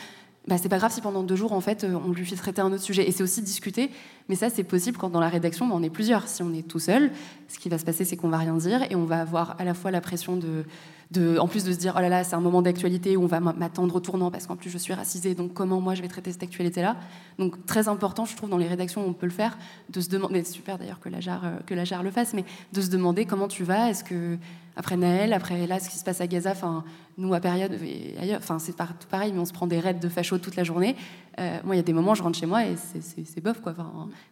[0.48, 2.62] bah, c'est pas grave si pendant deux jours, en fait, euh, on lui fait traiter
[2.62, 3.06] un autre sujet.
[3.06, 3.90] Et c'est aussi discuter,
[4.28, 6.28] mais ça, c'est possible quand dans la rédaction, bah, on est plusieurs.
[6.28, 7.10] Si on est tout seul,
[7.48, 9.64] ce qui va se passer, c'est qu'on va rien dire et on va avoir à
[9.64, 10.64] la fois la pression de,
[11.38, 13.40] en plus de se dire, oh là là, c'est un moment d'actualité où on va
[13.40, 16.30] m'attendre au tournant parce qu'en plus je suis racisée, donc comment moi je vais traiter
[16.30, 16.96] cette actualité-là?
[17.38, 20.44] Donc très important, je trouve, dans les rédactions, on peut le faire, de se demander,
[20.44, 22.90] c'est super d'ailleurs que la jarre, euh, que la jarre le fasse, mais de se
[22.90, 24.38] demander comment tu vas, est-ce que
[24.76, 26.84] après Naël, après là, ce qui se passe à Gaza, enfin,
[27.20, 29.94] nous à période et ailleurs, enfin, c'est tout pareil, mais on se prend des raids
[29.94, 30.96] de fachos toute la journée.
[31.38, 33.74] Euh, moi, il y a des moments, je rentre chez moi et c'est bof, quoi.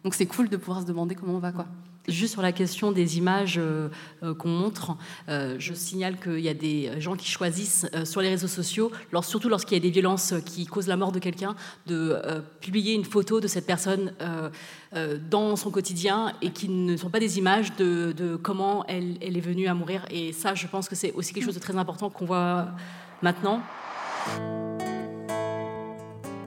[0.03, 1.65] donc c'est cool de pouvoir se demander comment on va, quoi.
[2.07, 3.89] Juste sur la question des images euh,
[4.23, 8.47] euh, qu'on montre, je signale qu'il y a des gens qui choisissent sur les réseaux
[8.47, 12.17] sociaux, surtout lorsqu'il y a des violences qui causent la mort de quelqu'un, de
[12.61, 14.13] publier une photo de cette personne
[15.29, 19.67] dans son quotidien et qui ne sont pas des images de, comment elle, est venue
[19.67, 20.05] à mourir.
[20.09, 22.69] Et ça, je pense que c'est aussi quelque chose de très important qu'on voit
[23.21, 23.61] maintenant.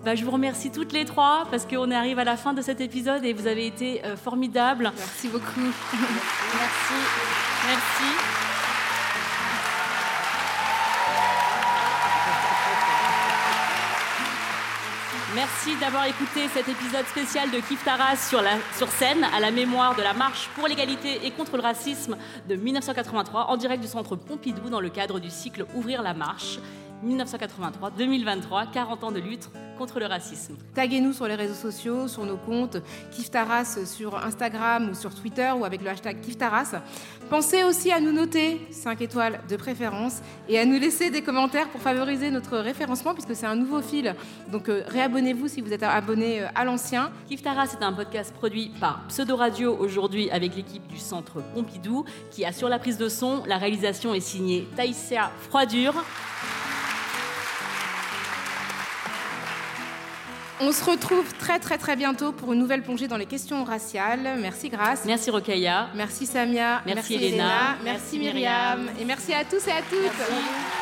[0.04, 2.80] Bah, je vous remercie toutes les trois parce qu'on arrive à la fin de cet
[2.80, 4.90] épisode et vous avez été euh, formidables.
[4.96, 5.60] Merci beaucoup.
[5.92, 6.94] Merci.
[7.68, 8.41] Merci.
[15.34, 18.42] Merci d'avoir écouté cet épisode spécial de Kif Taras sur,
[18.76, 22.18] sur scène à la mémoire de la marche pour l'égalité et contre le racisme
[22.50, 26.58] de 1983 en direct du centre Pompidou dans le cadre du cycle Ouvrir la marche.
[27.04, 30.54] 1983-2023, 40 ans de lutte contre le racisme.
[30.74, 32.78] Taguez-nous sur les réseaux sociaux, sur nos comptes,
[33.10, 36.80] Kiftaras sur Instagram ou sur Twitter ou avec le hashtag Kiftaras.
[37.30, 41.68] Pensez aussi à nous noter 5 étoiles de préférence et à nous laisser des commentaires
[41.68, 44.14] pour favoriser notre référencement puisque c'est un nouveau fil.
[44.50, 47.10] Donc euh, réabonnez-vous si vous êtes abonné euh, à l'ancien.
[47.28, 52.44] Kiftaras est un podcast produit par Pseudo Radio aujourd'hui avec l'équipe du Centre Pompidou qui
[52.44, 53.42] assure la prise de son.
[53.46, 55.94] La réalisation est signée Taïsia Froidure.
[60.64, 64.38] On se retrouve très très très bientôt pour une nouvelle plongée dans les questions raciales.
[64.38, 65.02] Merci Grace.
[65.04, 65.88] Merci Rokhaya.
[65.92, 66.82] Merci Samia.
[66.86, 67.76] Merci, Elena.
[67.82, 68.88] Merci, Myriam.
[69.00, 70.81] Et merci à tous et à toutes.